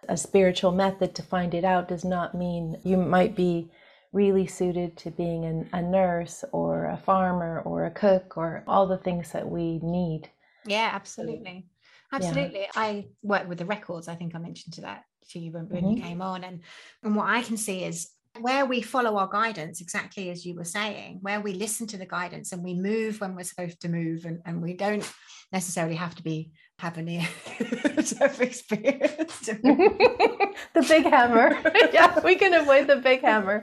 a 0.09 0.17
spiritual 0.17 0.71
method 0.73 1.15
to 1.15 1.23
find 1.23 1.55
it 1.55 1.65
out 1.65 1.89
does 1.89 2.05
not 2.05 2.35
mean 2.35 2.79
you 2.85 2.99
might 2.99 3.35
be 3.35 3.71
really 4.13 4.47
suited 4.47 4.97
to 4.99 5.11
being 5.11 5.45
an, 5.45 5.69
a 5.73 5.83
nurse 5.83 6.45
or 6.53 6.87
a 6.87 6.97
farmer 6.97 7.63
or 7.65 7.87
a 7.87 7.91
cook 7.91 8.37
or 8.37 8.63
all 8.67 8.87
the 8.87 8.99
things 8.99 9.33
that 9.33 9.49
we 9.49 9.79
need 9.83 10.29
yeah 10.67 10.91
absolutely 10.93 11.67
absolutely 12.13 12.61
yeah. 12.61 12.71
i 12.77 13.07
work 13.23 13.49
with 13.49 13.59
the 13.59 13.65
records 13.65 14.09
i 14.09 14.15
think 14.15 14.35
i 14.35 14.39
mentioned 14.39 14.75
to 14.75 14.83
that 14.83 15.05
to 15.31 15.39
you 15.39 15.53
when, 15.53 15.69
when 15.69 15.83
mm-hmm. 15.83 15.97
you 15.97 16.03
came 16.03 16.23
on 16.23 16.45
and 16.45 16.61
and 17.03 17.17
what 17.17 17.27
i 17.27 17.43
can 17.43 17.57
see 17.57 17.85
is 17.85 18.11
where 18.41 18.67
we 18.67 18.81
follow 18.81 19.17
our 19.17 19.29
guidance, 19.29 19.81
exactly 19.81 20.31
as 20.31 20.45
you 20.45 20.55
were 20.55 20.65
saying, 20.65 21.19
where 21.23 21.41
we 21.41 21.53
listen 21.55 21.87
to 21.87 21.97
the 21.97 22.07
guidance 22.07 22.53
and 22.53 22.65
we 22.65 22.75
move 22.75 23.21
when 23.21 23.35
we're 23.37 23.45
supposed 23.45 23.81
to 23.81 23.89
move, 23.89 24.25
and, 24.25 24.41
and 24.45 24.61
we 24.61 24.75
don't 24.75 25.09
necessarily 25.53 25.95
have 25.95 26.15
to 26.17 26.23
be 26.23 26.51
have 26.81 26.99
a 26.99 27.03
near 27.03 27.27
death 27.59 28.41
experience. 28.41 29.39
the 29.47 30.85
big 30.89 31.05
hammer. 31.05 31.57
yeah, 31.93 32.19
we 32.21 32.35
can 32.35 32.53
avoid 32.53 32.89
the 32.89 32.97
big 32.97 33.21
hammer. 33.21 33.63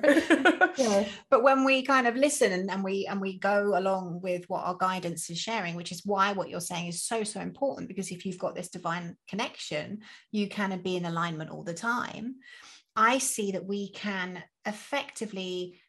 yeah. 0.78 1.08
But 1.30 1.44
when 1.44 1.66
we 1.66 1.84
kind 1.84 2.08
of 2.08 2.16
listen 2.16 2.54
and, 2.54 2.72
and 2.72 2.84
we 2.84 3.06
and 3.08 3.20
we 3.20 3.38
go 3.38 3.78
along 3.78 4.22
with 4.22 4.46
what 4.48 4.64
our 4.64 4.78
guidance 4.78 5.30
is 5.30 5.38
sharing, 5.38 5.76
which 5.76 5.92
is 5.92 6.06
why 6.06 6.32
what 6.32 6.50
you're 6.50 6.62
saying 6.62 6.88
is 6.88 7.04
so, 7.04 7.24
so 7.24 7.42
important, 7.42 7.90
because 7.90 8.12
if 8.12 8.26
you've 8.26 8.40
got 8.40 8.56
this 8.56 8.70
divine 8.70 9.18
connection, 9.28 10.00
you 10.32 10.48
can 10.48 10.82
be 10.82 10.96
in 10.96 11.06
alignment 11.06 11.50
all 11.50 11.64
the 11.64 11.74
time. 11.74 12.36
I 12.96 13.18
see 13.18 13.52
that 13.52 13.66
we 13.66 13.92
can 13.92 14.42
effectively 14.66 15.82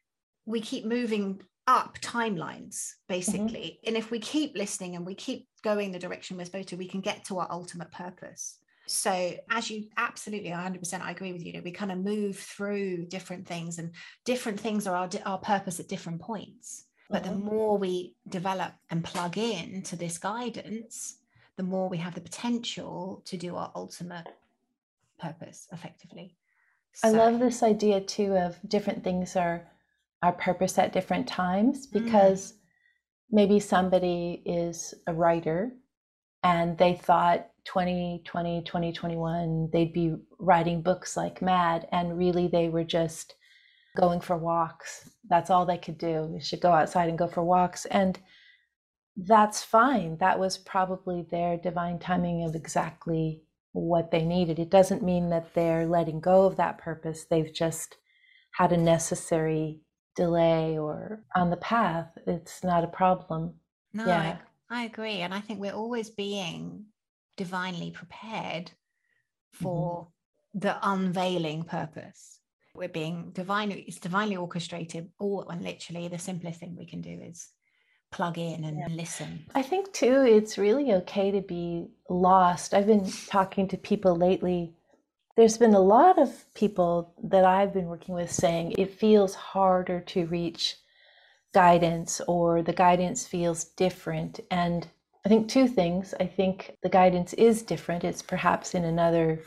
we 0.44 0.60
keep 0.60 0.84
moving 0.84 1.40
up 1.66 1.98
timelines 2.00 2.74
mm-hmm. 2.74 3.14
basically 3.14 3.78
mm-hmm. 3.78 3.88
and 3.88 3.96
if 3.96 4.10
we 4.10 4.18
keep 4.18 4.56
listening 4.56 4.96
and 4.96 5.06
we 5.06 5.14
keep 5.14 5.48
going 5.62 5.92
the 5.92 5.98
direction 5.98 6.36
we're 6.36 6.44
supposed 6.44 6.68
to 6.68 6.76
we 6.76 6.88
can 6.88 7.00
get 7.00 7.24
to 7.24 7.38
our 7.38 7.46
ultimate 7.50 7.90
purpose 7.92 8.58
so 8.86 9.34
as 9.50 9.70
you 9.70 9.84
absolutely 9.96 10.50
100% 10.50 11.00
i 11.02 11.10
agree 11.10 11.32
with 11.32 11.44
you 11.44 11.60
we 11.64 11.70
kind 11.70 11.92
of 11.92 11.98
move 11.98 12.36
through 12.36 13.04
different 13.06 13.46
things 13.46 13.78
and 13.78 13.92
different 14.24 14.58
things 14.58 14.86
are 14.86 14.96
our, 14.96 15.08
our 15.24 15.38
purpose 15.38 15.78
at 15.78 15.88
different 15.88 16.20
points 16.20 16.84
but 17.08 17.22
mm-hmm. 17.22 17.32
the 17.32 17.38
more 17.38 17.78
we 17.78 18.14
develop 18.28 18.72
and 18.90 19.04
plug 19.04 19.38
in 19.38 19.82
to 19.82 19.94
this 19.94 20.18
guidance 20.18 21.18
the 21.56 21.62
more 21.62 21.88
we 21.88 21.98
have 21.98 22.14
the 22.14 22.20
potential 22.20 23.22
to 23.24 23.36
do 23.36 23.54
our 23.54 23.70
ultimate 23.76 24.26
purpose 25.20 25.68
effectively 25.72 26.34
so. 26.94 27.08
I 27.08 27.10
love 27.12 27.38
this 27.38 27.62
idea 27.62 28.00
too 28.00 28.36
of 28.36 28.58
different 28.68 29.02
things 29.02 29.36
are 29.36 29.66
our 30.22 30.32
purpose 30.32 30.78
at 30.78 30.92
different 30.92 31.26
times 31.26 31.86
mm. 31.86 32.04
because 32.04 32.52
mm. 32.52 32.56
maybe 33.30 33.60
somebody 33.60 34.42
is 34.44 34.94
a 35.06 35.14
writer 35.14 35.72
and 36.42 36.76
they 36.78 36.94
thought 36.94 37.48
2020 37.64 38.62
2021 38.64 39.70
they'd 39.72 39.92
be 39.92 40.16
writing 40.40 40.82
books 40.82 41.16
like 41.16 41.40
mad 41.40 41.86
and 41.92 42.18
really 42.18 42.48
they 42.48 42.68
were 42.68 42.84
just 42.84 43.34
going 43.96 44.20
for 44.20 44.36
walks 44.36 45.10
that's 45.28 45.50
all 45.50 45.64
they 45.64 45.78
could 45.78 45.98
do 45.98 46.28
they 46.32 46.40
should 46.40 46.60
go 46.60 46.72
outside 46.72 47.08
and 47.08 47.18
go 47.18 47.28
for 47.28 47.44
walks 47.44 47.84
and 47.86 48.18
that's 49.16 49.62
fine 49.62 50.16
that 50.18 50.38
was 50.40 50.58
probably 50.58 51.24
their 51.30 51.56
divine 51.56 51.98
timing 52.00 52.42
of 52.42 52.56
exactly 52.56 53.44
what 53.72 54.10
they 54.10 54.24
needed. 54.24 54.58
It 54.58 54.70
doesn't 54.70 55.02
mean 55.02 55.30
that 55.30 55.54
they're 55.54 55.86
letting 55.86 56.20
go 56.20 56.44
of 56.44 56.56
that 56.56 56.78
purpose. 56.78 57.24
They've 57.24 57.52
just 57.52 57.96
had 58.52 58.72
a 58.72 58.76
necessary 58.76 59.80
delay 60.14 60.78
or 60.78 61.22
on 61.34 61.50
the 61.50 61.56
path. 61.56 62.08
It's 62.26 62.62
not 62.62 62.84
a 62.84 62.88
problem. 62.88 63.54
No, 63.92 64.06
yeah. 64.06 64.38
I, 64.70 64.80
I 64.80 64.84
agree. 64.84 65.18
And 65.18 65.34
I 65.34 65.40
think 65.40 65.60
we're 65.60 65.72
always 65.72 66.10
being 66.10 66.86
divinely 67.36 67.90
prepared 67.90 68.70
for 69.52 70.08
mm-hmm. 70.54 70.58
the 70.60 70.76
unveiling 70.82 71.64
purpose. 71.64 72.40
We're 72.74 72.88
being 72.88 73.30
divinely, 73.32 73.84
it's 73.86 74.00
divinely 74.00 74.36
orchestrated. 74.36 75.10
All 75.18 75.46
and 75.48 75.62
literally 75.62 76.08
the 76.08 76.18
simplest 76.18 76.60
thing 76.60 76.74
we 76.76 76.86
can 76.86 77.02
do 77.02 77.10
is 77.10 77.50
plug 78.10 78.38
in 78.38 78.64
and 78.64 78.78
yeah. 78.78 78.88
listen. 78.90 79.44
I 79.54 79.62
think 79.62 79.92
too, 79.92 80.22
it's 80.26 80.58
really 80.58 80.92
okay 80.94 81.30
to 81.30 81.40
be 81.40 81.88
lost. 82.08 82.74
I've 82.74 82.86
been 82.86 83.10
talking 83.26 83.68
to 83.68 83.76
people 83.76 84.16
lately. 84.16 84.74
There's 85.36 85.58
been 85.58 85.74
a 85.74 85.80
lot 85.80 86.18
of 86.18 86.44
people 86.54 87.14
that 87.24 87.44
I've 87.44 87.72
been 87.72 87.86
working 87.86 88.14
with 88.14 88.30
saying 88.30 88.74
it 88.76 88.98
feels 88.98 89.34
harder 89.34 90.00
to 90.00 90.26
reach 90.26 90.76
guidance 91.54 92.20
or 92.28 92.62
the 92.62 92.72
guidance 92.72 93.26
feels 93.26 93.64
different. 93.64 94.40
And 94.50 94.86
I 95.24 95.28
think 95.28 95.48
two 95.48 95.68
things. 95.68 96.14
I 96.20 96.26
think 96.26 96.76
the 96.82 96.88
guidance 96.88 97.32
is 97.34 97.62
different. 97.62 98.04
It's 98.04 98.22
perhaps 98.22 98.74
in 98.74 98.84
another 98.84 99.40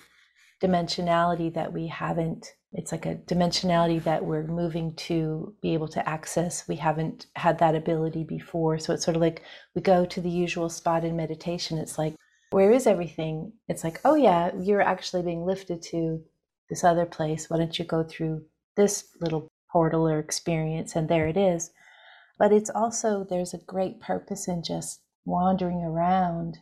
dimensionality 0.62 1.54
that 1.54 1.72
we 1.72 1.88
haven't 1.88 2.54
it's 2.78 2.92
like 2.92 3.06
a 3.06 3.16
dimensionality 3.16 4.04
that 4.04 4.26
we're 4.26 4.44
moving 4.44 4.94
to 4.96 5.56
be 5.62 5.74
able 5.74 5.88
to 5.90 6.08
access. 6.08 6.68
We 6.68 6.76
haven't 6.76 7.28
had 7.36 7.58
that 7.60 7.74
ability 7.74 8.26
before. 8.26 8.78
So 8.80 8.94
it's 8.94 9.06
sort 9.06 9.16
of 9.16 9.22
like 9.22 9.44
we 9.74 9.82
go 9.82 10.06
to 10.06 10.22
the 10.22 10.30
usual 10.30 10.70
spot 10.70 11.06
in 11.06 11.16
meditation. 11.16 11.78
It's 11.78 11.98
like, 11.98 12.16
where 12.56 12.72
is 12.72 12.88
everything? 12.88 13.52
It's 13.68 13.84
like, 13.84 14.00
oh, 14.06 14.16
yeah, 14.16 14.50
you're 14.58 14.80
actually 14.80 15.24
being 15.24 15.46
lifted 15.46 15.82
to 15.92 16.24
this 16.70 16.86
other 16.86 17.06
place. 17.06 17.50
Why 17.50 17.58
don't 17.58 17.78
you 17.78 17.84
go 17.84 18.02
through 18.02 18.46
this 18.78 19.10
little 19.20 19.50
portal 19.70 20.08
or 20.08 20.20
experience? 20.20 20.96
And 20.96 21.10
there 21.10 21.28
it 21.28 21.36
is. 21.36 21.72
But 22.40 22.54
it's 22.54 22.70
also, 22.70 23.26
there's 23.30 23.54
a 23.54 23.58
great 23.58 24.00
purpose 24.00 24.48
in 24.48 24.64
just 24.64 25.02
wandering 25.26 25.84
around 25.84 26.60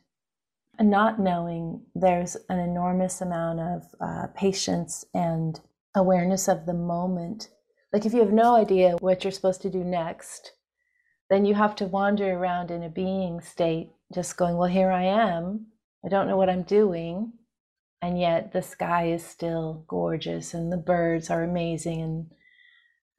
and 0.79 0.89
not 0.89 1.19
knowing 1.19 1.84
there's 1.93 2.38
an 2.49 2.58
enormous 2.58 3.21
amount 3.21 3.60
of 3.60 3.84
uh, 4.01 4.27
patience 4.36 5.06
and 5.13 5.60
awareness 5.93 6.47
of 6.47 6.65
the 6.65 6.73
moment. 6.73 7.49
Like 7.93 8.08
if 8.08 8.15
you 8.15 8.21
have 8.21 8.34
no 8.34 8.56
idea 8.56 8.95
what 8.99 9.23
you're 9.23 9.29
supposed 9.29 9.62
to 9.62 9.69
do 9.69 9.84
next, 9.84 10.53
then 11.29 11.45
you 11.45 11.53
have 11.53 11.75
to 11.75 11.86
wander 11.86 12.34
around 12.34 12.71
in 12.71 12.82
a 12.82 12.89
being 12.89 13.41
state, 13.41 13.91
just 14.12 14.38
going, 14.38 14.58
Well, 14.58 14.69
here 14.69 14.89
I 14.89 15.03
am. 15.03 15.67
I 16.05 16.09
don't 16.09 16.27
know 16.27 16.37
what 16.37 16.49
I'm 16.49 16.63
doing. 16.63 17.33
And 18.01 18.19
yet 18.19 18.51
the 18.51 18.61
sky 18.61 19.07
is 19.07 19.25
still 19.25 19.85
gorgeous 19.87 20.53
and 20.53 20.71
the 20.71 20.77
birds 20.77 21.29
are 21.29 21.43
amazing. 21.43 22.01
And 22.01 22.31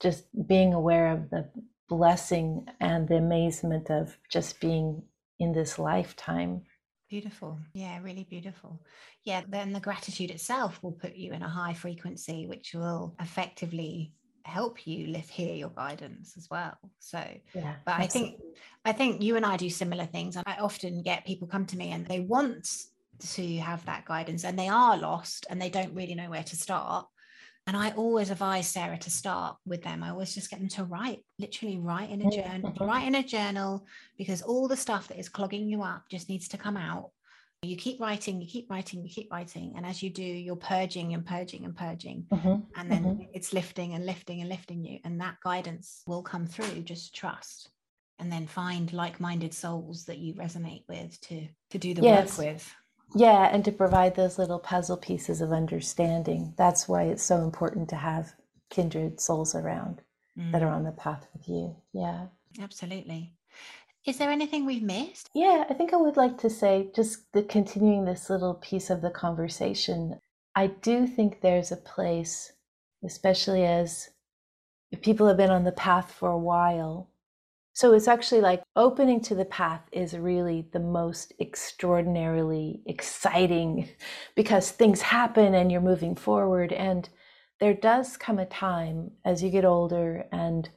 just 0.00 0.24
being 0.46 0.74
aware 0.74 1.10
of 1.12 1.30
the 1.30 1.50
blessing 1.88 2.66
and 2.80 3.08
the 3.08 3.16
amazement 3.16 3.90
of 3.90 4.18
just 4.30 4.60
being 4.60 5.02
in 5.38 5.52
this 5.52 5.78
lifetime. 5.78 6.62
Beautiful. 7.08 7.58
Yeah, 7.74 8.00
really 8.02 8.24
beautiful. 8.24 8.82
Yeah, 9.24 9.42
then 9.48 9.72
the 9.72 9.80
gratitude 9.80 10.30
itself 10.30 10.82
will 10.82 10.92
put 10.92 11.14
you 11.14 11.32
in 11.32 11.42
a 11.42 11.48
high 11.48 11.74
frequency, 11.74 12.46
which 12.46 12.74
will 12.74 13.14
effectively 13.20 14.12
help 14.44 14.86
you 14.86 15.06
live 15.08 15.28
here 15.28 15.54
your 15.54 15.70
guidance 15.70 16.34
as 16.36 16.48
well 16.50 16.76
so 16.98 17.22
yeah 17.54 17.74
but 17.84 17.94
i 17.98 18.06
think 18.06 18.38
i 18.84 18.92
think 18.92 19.22
you 19.22 19.36
and 19.36 19.46
i 19.46 19.56
do 19.56 19.70
similar 19.70 20.04
things 20.06 20.36
and 20.36 20.44
i 20.46 20.56
often 20.56 21.02
get 21.02 21.26
people 21.26 21.48
come 21.48 21.64
to 21.64 21.78
me 21.78 21.92
and 21.92 22.06
they 22.06 22.20
want 22.20 22.84
to 23.20 23.56
have 23.58 23.84
that 23.86 24.04
guidance 24.04 24.44
and 24.44 24.58
they 24.58 24.68
are 24.68 24.98
lost 24.98 25.46
and 25.48 25.60
they 25.60 25.70
don't 25.70 25.94
really 25.94 26.14
know 26.14 26.28
where 26.28 26.42
to 26.42 26.56
start 26.56 27.06
and 27.66 27.76
I 27.76 27.92
always 27.92 28.30
advise 28.30 28.68
Sara 28.68 28.98
to 28.98 29.10
start 29.10 29.56
with 29.64 29.82
them. 29.82 30.02
I 30.02 30.10
always 30.10 30.34
just 30.34 30.50
get 30.50 30.58
them 30.58 30.68
to 30.70 30.84
write, 30.84 31.24
literally 31.38 31.78
write 31.78 32.10
in 32.10 32.20
a 32.20 32.30
journal, 32.30 32.74
write 32.80 33.06
in 33.06 33.14
a 33.14 33.22
journal, 33.22 33.86
because 34.18 34.42
all 34.42 34.68
the 34.68 34.76
stuff 34.76 35.08
that 35.08 35.18
is 35.18 35.30
clogging 35.30 35.68
you 35.68 35.82
up 35.82 36.04
just 36.10 36.28
needs 36.28 36.46
to 36.48 36.58
come 36.58 36.76
out. 36.76 37.10
You 37.64 37.76
keep 37.76 38.00
writing, 38.00 38.40
you 38.40 38.46
keep 38.46 38.70
writing, 38.70 39.02
you 39.02 39.08
keep 39.08 39.32
writing. 39.32 39.74
And 39.76 39.84
as 39.84 40.02
you 40.02 40.10
do, 40.10 40.22
you're 40.22 40.56
purging 40.56 41.14
and 41.14 41.24
purging 41.24 41.64
and 41.64 41.76
purging. 41.76 42.26
Mm-hmm. 42.32 42.80
And 42.80 42.90
then 42.90 43.04
mm-hmm. 43.04 43.22
it's 43.32 43.52
lifting 43.52 43.94
and 43.94 44.06
lifting 44.06 44.40
and 44.40 44.48
lifting 44.48 44.84
you. 44.84 44.98
And 45.04 45.20
that 45.20 45.36
guidance 45.42 46.02
will 46.06 46.22
come 46.22 46.46
through. 46.46 46.82
Just 46.82 47.14
trust. 47.14 47.70
And 48.18 48.30
then 48.30 48.46
find 48.46 48.92
like-minded 48.92 49.52
souls 49.52 50.04
that 50.04 50.18
you 50.18 50.34
resonate 50.34 50.84
with 50.88 51.20
to 51.22 51.48
to 51.70 51.78
do 51.78 51.94
the 51.94 52.02
yes. 52.02 52.38
work 52.38 52.46
with. 52.46 52.74
Yeah, 53.16 53.48
and 53.52 53.64
to 53.64 53.72
provide 53.72 54.14
those 54.14 54.38
little 54.38 54.58
puzzle 54.58 54.96
pieces 54.96 55.40
of 55.40 55.52
understanding. 55.52 56.54
That's 56.56 56.88
why 56.88 57.04
it's 57.04 57.22
so 57.22 57.42
important 57.42 57.88
to 57.90 57.96
have 57.96 58.34
kindred 58.70 59.20
souls 59.20 59.54
around 59.54 60.00
mm. 60.38 60.50
that 60.52 60.62
are 60.62 60.70
on 60.70 60.84
the 60.84 60.92
path 60.92 61.26
with 61.32 61.48
you. 61.48 61.76
Yeah. 61.92 62.26
Absolutely. 62.60 63.34
Is 64.06 64.18
there 64.18 64.30
anything 64.30 64.66
we've 64.66 64.82
missed? 64.82 65.30
Yeah, 65.34 65.64
I 65.68 65.74
think 65.74 65.92
I 65.92 65.96
would 65.96 66.16
like 66.16 66.36
to 66.38 66.50
say, 66.50 66.90
just 66.94 67.32
the, 67.32 67.42
continuing 67.42 68.04
this 68.04 68.28
little 68.28 68.54
piece 68.54 68.90
of 68.90 69.00
the 69.00 69.10
conversation, 69.10 70.20
I 70.54 70.66
do 70.66 71.06
think 71.06 71.40
there's 71.40 71.72
a 71.72 71.76
place, 71.76 72.52
especially 73.04 73.64
as 73.64 74.10
if 74.92 75.00
people 75.00 75.26
have 75.26 75.38
been 75.38 75.50
on 75.50 75.64
the 75.64 75.72
path 75.72 76.12
for 76.12 76.30
a 76.30 76.38
while, 76.38 77.08
so 77.74 77.92
it's 77.92 78.06
actually 78.06 78.40
like 78.40 78.62
opening 78.76 79.20
to 79.22 79.34
the 79.34 79.44
path 79.44 79.82
is 79.90 80.16
really 80.16 80.68
the 80.72 80.78
most 80.78 81.32
extraordinarily 81.40 82.82
exciting 82.86 83.88
because 84.36 84.70
things 84.70 85.02
happen 85.02 85.54
and 85.54 85.72
you're 85.72 85.80
moving 85.80 86.14
forward. 86.14 86.72
And 86.72 87.08
there 87.58 87.74
does 87.74 88.16
come 88.16 88.38
a 88.38 88.46
time 88.46 89.10
as 89.24 89.42
you 89.42 89.50
get 89.50 89.64
older 89.64 90.26
and 90.30 90.70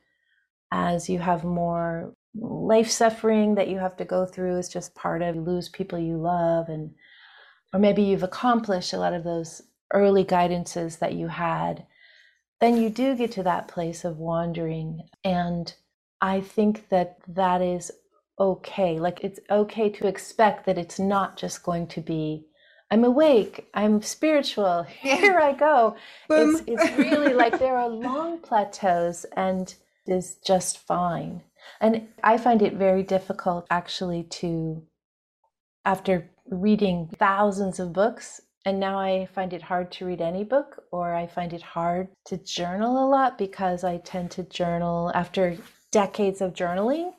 as 0.71 1.07
you 1.07 1.19
have 1.19 1.43
more 1.43 2.15
life 2.39 2.89
suffering 2.89 3.55
that 3.55 3.67
you 3.67 3.79
have 3.79 3.95
to 3.97 4.05
go 4.05 4.25
through 4.25 4.57
is 4.57 4.69
just 4.69 4.95
part 4.95 5.21
of 5.21 5.35
you 5.35 5.41
lose 5.41 5.69
people 5.69 5.97
you 5.99 6.17
love 6.17 6.69
and 6.69 6.91
or 7.73 7.79
maybe 7.79 8.03
you've 8.03 8.23
accomplished 8.23 8.93
a 8.93 8.97
lot 8.97 9.13
of 9.13 9.23
those 9.23 9.61
early 9.93 10.23
guidances 10.23 10.99
that 10.99 11.13
you 11.13 11.27
had 11.27 11.85
then 12.59 12.77
you 12.77 12.89
do 12.89 13.15
get 13.15 13.31
to 13.31 13.43
that 13.43 13.67
place 13.67 14.03
of 14.03 14.17
wandering 14.17 15.01
and 15.23 15.75
I 16.21 16.41
think 16.41 16.89
that 16.89 17.17
that 17.27 17.61
is 17.61 17.91
okay. 18.39 18.99
Like 18.99 19.23
it's 19.23 19.39
okay 19.49 19.89
to 19.89 20.07
expect 20.07 20.65
that 20.65 20.77
it's 20.77 20.99
not 20.99 21.37
just 21.37 21.63
going 21.63 21.87
to 21.87 22.01
be 22.01 22.45
I'm 22.89 23.03
awake, 23.03 23.67
I'm 23.73 24.01
spiritual, 24.01 24.83
here 25.01 25.39
I 25.39 25.51
go. 25.51 25.97
It's, 26.29 26.63
it's 26.67 26.97
really 26.97 27.33
like 27.33 27.59
there 27.59 27.77
are 27.77 27.89
long 27.89 28.39
plateaus 28.39 29.25
and 29.35 29.73
is 30.05 30.35
just 30.35 30.77
fine. 30.77 31.41
And 31.79 32.07
I 32.23 32.37
find 32.37 32.61
it 32.61 32.73
very 32.73 33.03
difficult 33.03 33.67
actually 33.69 34.23
to, 34.23 34.83
after 35.85 36.29
reading 36.49 37.09
thousands 37.17 37.79
of 37.79 37.93
books, 37.93 38.41
and 38.65 38.79
now 38.79 38.99
I 38.99 39.27
find 39.33 39.53
it 39.53 39.61
hard 39.61 39.91
to 39.93 40.05
read 40.05 40.21
any 40.21 40.43
book, 40.43 40.83
or 40.91 41.13
I 41.13 41.27
find 41.27 41.53
it 41.53 41.61
hard 41.61 42.09
to 42.25 42.37
journal 42.37 43.05
a 43.05 43.07
lot 43.07 43.37
because 43.37 43.83
I 43.83 43.97
tend 43.97 44.31
to 44.31 44.43
journal 44.43 45.11
after 45.15 45.57
decades 45.91 46.41
of 46.41 46.53
journaling, 46.53 47.13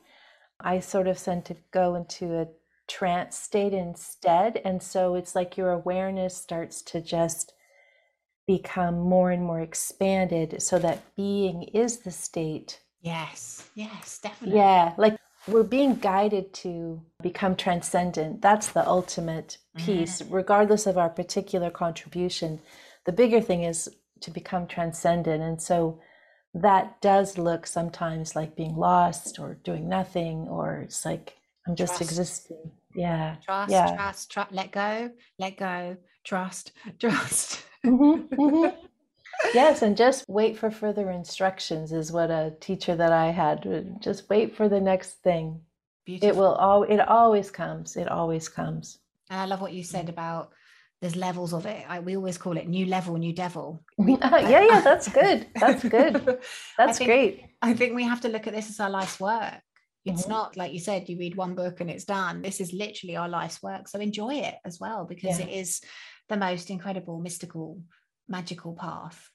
I 0.59 0.79
sort 0.79 1.07
of 1.07 1.17
tend 1.17 1.45
to 1.45 1.55
go 1.71 1.95
into 1.95 2.39
a 2.39 2.47
trance 2.87 3.37
state 3.37 3.73
instead. 3.73 4.61
And 4.65 4.83
so 4.83 5.15
it's 5.15 5.35
like 5.35 5.57
your 5.57 5.71
awareness 5.71 6.35
starts 6.35 6.81
to 6.83 7.01
just 7.01 7.53
become 8.45 8.99
more 8.99 9.31
and 9.31 9.43
more 9.43 9.61
expanded 9.61 10.61
so 10.61 10.79
that 10.79 11.15
being 11.15 11.63
is 11.63 11.99
the 11.99 12.11
state. 12.11 12.81
Yes, 13.01 13.69
yes, 13.75 14.19
definitely. 14.19 14.57
Yeah, 14.57 14.93
like 14.97 15.17
we're 15.47 15.63
being 15.63 15.95
guided 15.95 16.53
to 16.53 17.01
become 17.21 17.55
transcendent. 17.55 18.41
That's 18.41 18.69
the 18.69 18.87
ultimate 18.87 19.57
piece, 19.77 20.21
mm-hmm. 20.21 20.33
regardless 20.33 20.85
of 20.85 20.97
our 20.97 21.09
particular 21.09 21.69
contribution. 21.69 22.59
The 23.05 23.11
bigger 23.11 23.41
thing 23.41 23.63
is 23.63 23.89
to 24.21 24.31
become 24.31 24.67
transcendent. 24.67 25.41
And 25.41 25.61
so 25.61 25.99
that 26.53 26.99
does 27.01 27.37
look 27.37 27.67
sometimes 27.67 28.35
like 28.35 28.55
being 28.55 28.75
lost 28.75 29.39
or 29.39 29.55
doing 29.63 29.87
nothing 29.87 30.47
or 30.47 30.81
it's 30.81 31.05
like 31.05 31.35
i'm 31.67 31.75
just 31.75 31.97
trust. 31.97 32.01
existing 32.01 32.71
yeah 32.95 33.35
trust 33.43 33.71
yeah. 33.71 33.95
trust 33.95 34.31
trust 34.31 34.51
let 34.51 34.71
go 34.71 35.11
let 35.37 35.57
go 35.57 35.95
trust 36.23 36.71
trust 36.99 37.63
mm-hmm, 37.85 38.33
mm-hmm. 38.33 38.85
Yes 39.53 39.81
and 39.81 39.97
just 39.97 40.25
wait 40.27 40.57
for 40.57 40.69
further 40.69 41.09
instructions 41.09 41.91
is 41.91 42.11
what 42.11 42.29
a 42.29 42.53
teacher 42.59 42.95
that 42.95 43.11
i 43.11 43.31
had 43.31 43.65
just 43.99 44.29
wait 44.29 44.55
for 44.55 44.69
the 44.69 44.81
next 44.81 45.21
thing 45.23 45.61
Beautiful. 46.05 46.29
it 46.29 46.35
will 46.35 46.53
all 46.55 46.83
it 46.83 46.99
always 46.99 47.51
comes 47.51 47.95
it 47.95 48.09
always 48.09 48.49
comes 48.49 48.99
and 49.29 49.39
i 49.39 49.45
love 49.45 49.61
what 49.61 49.73
you 49.73 49.83
said 49.83 50.09
about 50.09 50.51
there's 51.01 51.15
levels 51.15 51.53
of 51.53 51.65
it. 51.65 51.85
I, 51.87 51.99
we 51.99 52.17
always 52.17 52.37
call 52.37 52.57
it 52.57 52.67
new 52.67 52.85
level, 52.85 53.15
new 53.17 53.33
devil. 53.33 53.81
yeah, 53.97 54.39
yeah, 54.41 54.81
that's 54.81 55.07
good. 55.21 55.47
That's 55.55 55.83
good. 55.83 56.39
That's 56.77 56.97
think, 56.97 57.07
great. 57.07 57.45
I 57.61 57.73
think 57.73 57.95
we 57.95 58.03
have 58.03 58.21
to 58.21 58.29
look 58.29 58.47
at 58.47 58.53
this 58.53 58.69
as 58.69 58.79
our 58.79 58.89
life's 58.89 59.19
work. 59.19 59.61
It's 60.05 60.23
mm-hmm. 60.23 60.31
not 60.31 60.57
like 60.57 60.73
you 60.73 60.79
said, 60.79 61.07
you 61.07 61.17
read 61.17 61.35
one 61.35 61.55
book 61.55 61.81
and 61.81 61.89
it's 61.89 62.05
done. 62.05 62.41
This 62.41 62.59
is 62.59 62.73
literally 62.73 63.15
our 63.15 63.29
life's 63.29 63.61
work. 63.61 63.87
So 63.87 63.99
enjoy 63.99 64.35
it 64.35 64.55
as 64.65 64.79
well, 64.79 65.05
because 65.05 65.39
yeah. 65.39 65.45
it 65.45 65.51
is 65.51 65.81
the 66.27 66.37
most 66.37 66.69
incredible, 66.69 67.19
mystical, 67.19 67.81
magical 68.29 68.73
path 68.73 69.29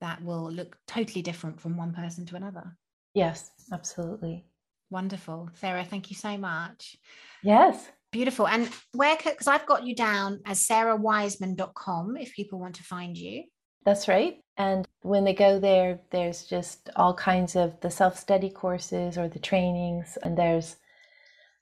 that 0.00 0.22
will 0.24 0.50
look 0.50 0.76
totally 0.86 1.22
different 1.22 1.60
from 1.60 1.76
one 1.76 1.92
person 1.92 2.24
to 2.26 2.36
another. 2.36 2.76
Yes, 3.14 3.50
absolutely. 3.72 4.46
Wonderful. 4.90 5.50
Sara, 5.54 5.84
thank 5.84 6.10
you 6.10 6.16
so 6.16 6.36
much. 6.36 6.96
Yes. 7.42 7.90
Beautiful. 8.12 8.48
And 8.48 8.68
where, 8.92 9.16
because 9.16 9.46
I've 9.46 9.66
got 9.66 9.84
you 9.84 9.94
down 9.94 10.40
as 10.46 10.66
sarawiseman.com 10.66 12.16
if 12.16 12.34
people 12.34 12.58
want 12.58 12.74
to 12.76 12.82
find 12.82 13.16
you. 13.16 13.44
That's 13.84 14.08
right. 14.08 14.38
And 14.56 14.86
when 15.02 15.24
they 15.24 15.32
go 15.32 15.58
there, 15.58 16.00
there's 16.10 16.44
just 16.44 16.90
all 16.96 17.14
kinds 17.14 17.56
of 17.56 17.80
the 17.80 17.90
self 17.90 18.18
study 18.18 18.50
courses 18.50 19.16
or 19.16 19.28
the 19.28 19.38
trainings. 19.38 20.18
And 20.22 20.36
there's, 20.36 20.76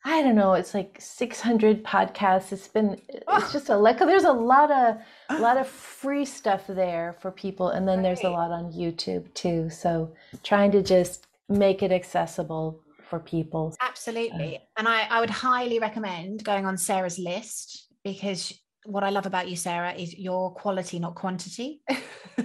I 0.04 0.22
don't 0.22 0.36
know, 0.36 0.54
it's 0.54 0.74
like 0.74 0.96
600 1.00 1.84
podcasts. 1.84 2.52
It's 2.52 2.68
been, 2.68 3.00
it's 3.08 3.52
just 3.52 3.68
a 3.68 3.76
like, 3.76 3.98
there's 3.98 4.24
a 4.24 4.32
lot 4.32 4.70
of, 4.70 4.96
a 5.30 5.40
lot 5.40 5.56
of 5.56 5.66
free 5.66 6.24
stuff 6.24 6.66
there 6.68 7.16
for 7.20 7.30
people. 7.30 7.70
And 7.70 7.86
then 7.86 8.02
there's 8.02 8.22
a 8.22 8.30
lot 8.30 8.50
on 8.50 8.72
YouTube 8.72 9.32
too. 9.34 9.68
So 9.70 10.14
trying 10.42 10.70
to 10.72 10.82
just 10.82 11.26
make 11.48 11.82
it 11.82 11.90
accessible 11.90 12.80
for 13.08 13.18
people. 13.18 13.74
Absolutely. 13.80 14.56
Uh, 14.56 14.60
and 14.78 14.88
I, 14.88 15.02
I 15.10 15.20
would 15.20 15.30
highly 15.30 15.78
recommend 15.78 16.44
going 16.44 16.64
on 16.64 16.76
Sara's 16.76 17.18
list 17.18 17.88
because 18.04 18.54
what 18.84 19.02
I 19.02 19.10
love 19.10 19.26
about 19.26 19.48
you, 19.48 19.56
Sarah, 19.56 19.92
is 19.92 20.16
your 20.16 20.52
quality, 20.54 20.98
not 20.98 21.14
quantity. 21.14 21.82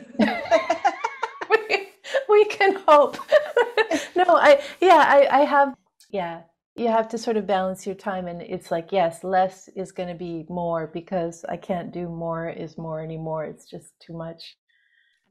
we, 1.49 1.87
we 2.29 2.45
can 2.45 2.75
hope. 2.87 3.17
no, 4.15 4.25
I, 4.27 4.61
yeah, 4.81 5.05
I, 5.07 5.27
I 5.31 5.45
have, 5.45 5.75
yeah, 6.09 6.41
you 6.75 6.87
have 6.87 7.07
to 7.09 7.17
sort 7.17 7.37
of 7.37 7.45
balance 7.45 7.85
your 7.85 7.95
time. 7.95 8.27
And 8.27 8.41
it's 8.41 8.71
like, 8.71 8.91
yes, 8.91 9.23
less 9.23 9.69
is 9.75 9.91
going 9.91 10.09
to 10.09 10.15
be 10.15 10.45
more 10.49 10.89
because 10.93 11.45
I 11.47 11.57
can't 11.57 11.91
do 11.91 12.09
more 12.09 12.49
is 12.49 12.77
more 12.77 13.01
anymore. 13.01 13.45
It's 13.45 13.69
just 13.69 13.91
too 13.99 14.13
much. 14.13 14.55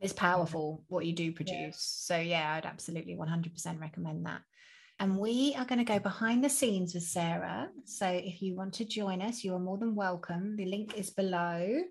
It's 0.00 0.12
powerful 0.12 0.84
what 0.88 1.06
you 1.06 1.14
do 1.14 1.32
produce. 1.32 1.54
Yeah. 2.08 2.16
So, 2.16 2.16
yeah, 2.20 2.54
I'd 2.54 2.66
absolutely 2.66 3.16
100% 3.16 3.80
recommend 3.80 4.26
that. 4.26 4.42
And 4.98 5.18
we 5.18 5.54
are 5.58 5.64
going 5.64 5.78
to 5.78 5.84
go 5.84 5.98
behind 5.98 6.44
the 6.44 6.48
scenes 6.48 6.94
with 6.94 7.02
Sara. 7.02 7.68
So 7.84 8.06
if 8.06 8.40
you 8.40 8.54
want 8.54 8.74
to 8.74 8.84
join 8.84 9.20
us, 9.20 9.42
you 9.42 9.54
are 9.54 9.58
more 9.58 9.78
than 9.78 9.96
welcome. 9.96 10.54
The 10.56 10.66
link 10.66 10.96
is 10.96 11.10
below. 11.10 11.82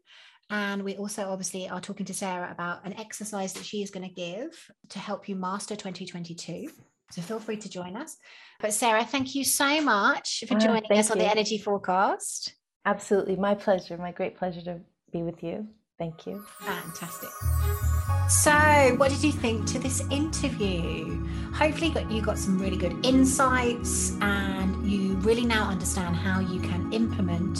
And 0.50 0.84
we 0.84 0.96
also 0.96 1.30
obviously 1.30 1.68
are 1.68 1.82
talking 1.82 2.06
to 2.06 2.14
Sara 2.14 2.52
about 2.52 2.86
an 2.86 2.98
exercise 3.00 3.54
that 3.54 3.66
she 3.66 3.82
is 3.82 3.92
going 3.92 4.08
to 4.08 4.14
give 4.14 4.52
to 4.90 5.00
help 5.00 5.28
you 5.28 5.36
master 5.36 5.76
2022. 5.76 6.70
So 7.12 7.22
feel 7.22 7.40
free 7.40 7.58
to 7.58 7.70
join 7.70 7.98
us. 7.98 8.18
But 8.62 8.74
Sara, 8.74 9.04
thank 9.04 9.34
you 9.34 9.44
so 9.44 9.82
much 9.82 10.44
for 10.48 10.56
ah, 10.56 10.60
joining 10.60 10.92
uh, 10.92 10.96
us 10.96 11.10
on 11.10 11.18
you. 11.18 11.24
the 11.24 11.32
Energy 11.32 11.58
Forecast. 11.58 12.54
Absolutely. 12.86 13.36
My 13.36 13.56
pleasure. 13.56 13.98
My 13.98 14.12
great 14.12 14.38
pleasure 14.38 14.62
to 14.62 14.80
be 15.12 15.24
with 15.24 15.42
you. 15.44 15.68
Thank 15.98 16.26
you. 16.26 16.44
Fantastic. 16.60 17.30
So, 18.28 18.52
what 18.98 19.10
did 19.10 19.24
you 19.24 19.32
think 19.32 19.66
to 19.68 19.80
this 19.80 20.02
interview? 20.10 21.28
Hopefully, 21.54 21.94
you 22.10 22.22
got 22.22 22.38
some 22.38 22.58
really 22.58 22.78
good 22.78 23.06
insights 23.06 24.14
and 24.22 24.90
you 24.90 25.16
really 25.18 25.46
now 25.46 25.70
understand 25.70 26.16
how 26.16 26.40
you 26.40 26.60
can 26.62 26.92
implement 26.94 27.56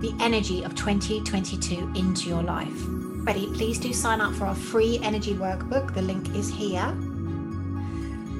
the 0.00 0.14
energy 0.20 0.62
of 0.62 0.74
2022 0.74 1.92
into 1.94 2.28
your 2.28 2.42
life. 2.42 2.84
Ready? 3.26 3.46
Please 3.52 3.78
do 3.78 3.92
sign 3.92 4.20
up 4.20 4.32
for 4.34 4.46
our 4.46 4.54
free 4.54 4.98
energy 5.02 5.34
workbook. 5.34 5.94
The 5.94 6.02
link 6.02 6.34
is 6.34 6.48
here. 6.48 6.96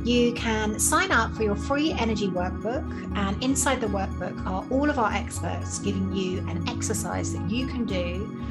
You 0.09 0.33
can 0.33 0.79
sign 0.79 1.12
up 1.12 1.35
for 1.35 1.42
your 1.42 1.55
free 1.55 1.92
energy 1.92 2.29
workbook, 2.29 3.14
and 3.14 3.44
inside 3.44 3.79
the 3.79 3.88
workbook 3.88 4.42
are 4.47 4.64
all 4.71 4.88
of 4.88 4.99
our 4.99 5.12
experts 5.12 5.81
giving 5.81 6.11
you 6.14 6.38
an 6.49 6.66
exercise 6.66 7.35
that 7.35 7.51
you 7.51 7.66
can 7.66 7.85
do 7.85 8.42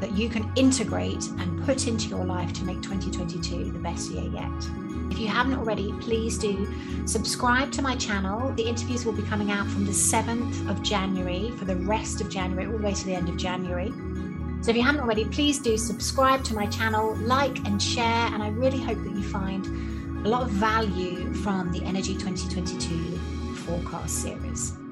that 0.00 0.12
you 0.12 0.28
can 0.28 0.52
integrate 0.54 1.26
and 1.38 1.64
put 1.64 1.88
into 1.88 2.10
your 2.10 2.26
life 2.26 2.52
to 2.52 2.64
make 2.64 2.82
2022 2.82 3.72
the 3.72 3.78
best 3.78 4.10
year 4.10 4.30
yet. 4.30 4.52
If 5.10 5.18
you 5.18 5.28
haven't 5.28 5.54
already, 5.54 5.94
please 5.94 6.36
do 6.36 6.68
subscribe 7.06 7.72
to 7.72 7.80
my 7.80 7.96
channel. 7.96 8.52
The 8.52 8.68
interviews 8.68 9.06
will 9.06 9.14
be 9.14 9.22
coming 9.22 9.50
out 9.50 9.66
from 9.66 9.86
the 9.86 9.92
7th 9.92 10.68
of 10.68 10.82
January 10.82 11.52
for 11.52 11.64
the 11.64 11.76
rest 11.76 12.20
of 12.20 12.28
January, 12.28 12.70
all 12.70 12.76
the 12.76 12.84
way 12.84 12.92
to 12.92 13.04
the 13.06 13.14
end 13.14 13.30
of 13.30 13.38
January. 13.38 13.94
So 14.60 14.72
if 14.72 14.76
you 14.76 14.82
haven't 14.82 15.00
already, 15.00 15.24
please 15.24 15.58
do 15.58 15.78
subscribe 15.78 16.44
to 16.44 16.54
my 16.54 16.66
channel, 16.66 17.16
like 17.22 17.66
and 17.66 17.82
share. 17.82 18.04
And 18.04 18.42
I 18.42 18.50
really 18.50 18.82
hope 18.82 19.02
that 19.02 19.12
you 19.12 19.22
find 19.22 19.97
a 20.28 20.30
lot 20.30 20.42
of 20.42 20.50
value 20.50 21.32
from 21.32 21.72
the 21.72 21.82
Energy 21.84 22.12
2022 22.12 23.16
forecast 23.64 24.24
series. 24.24 24.87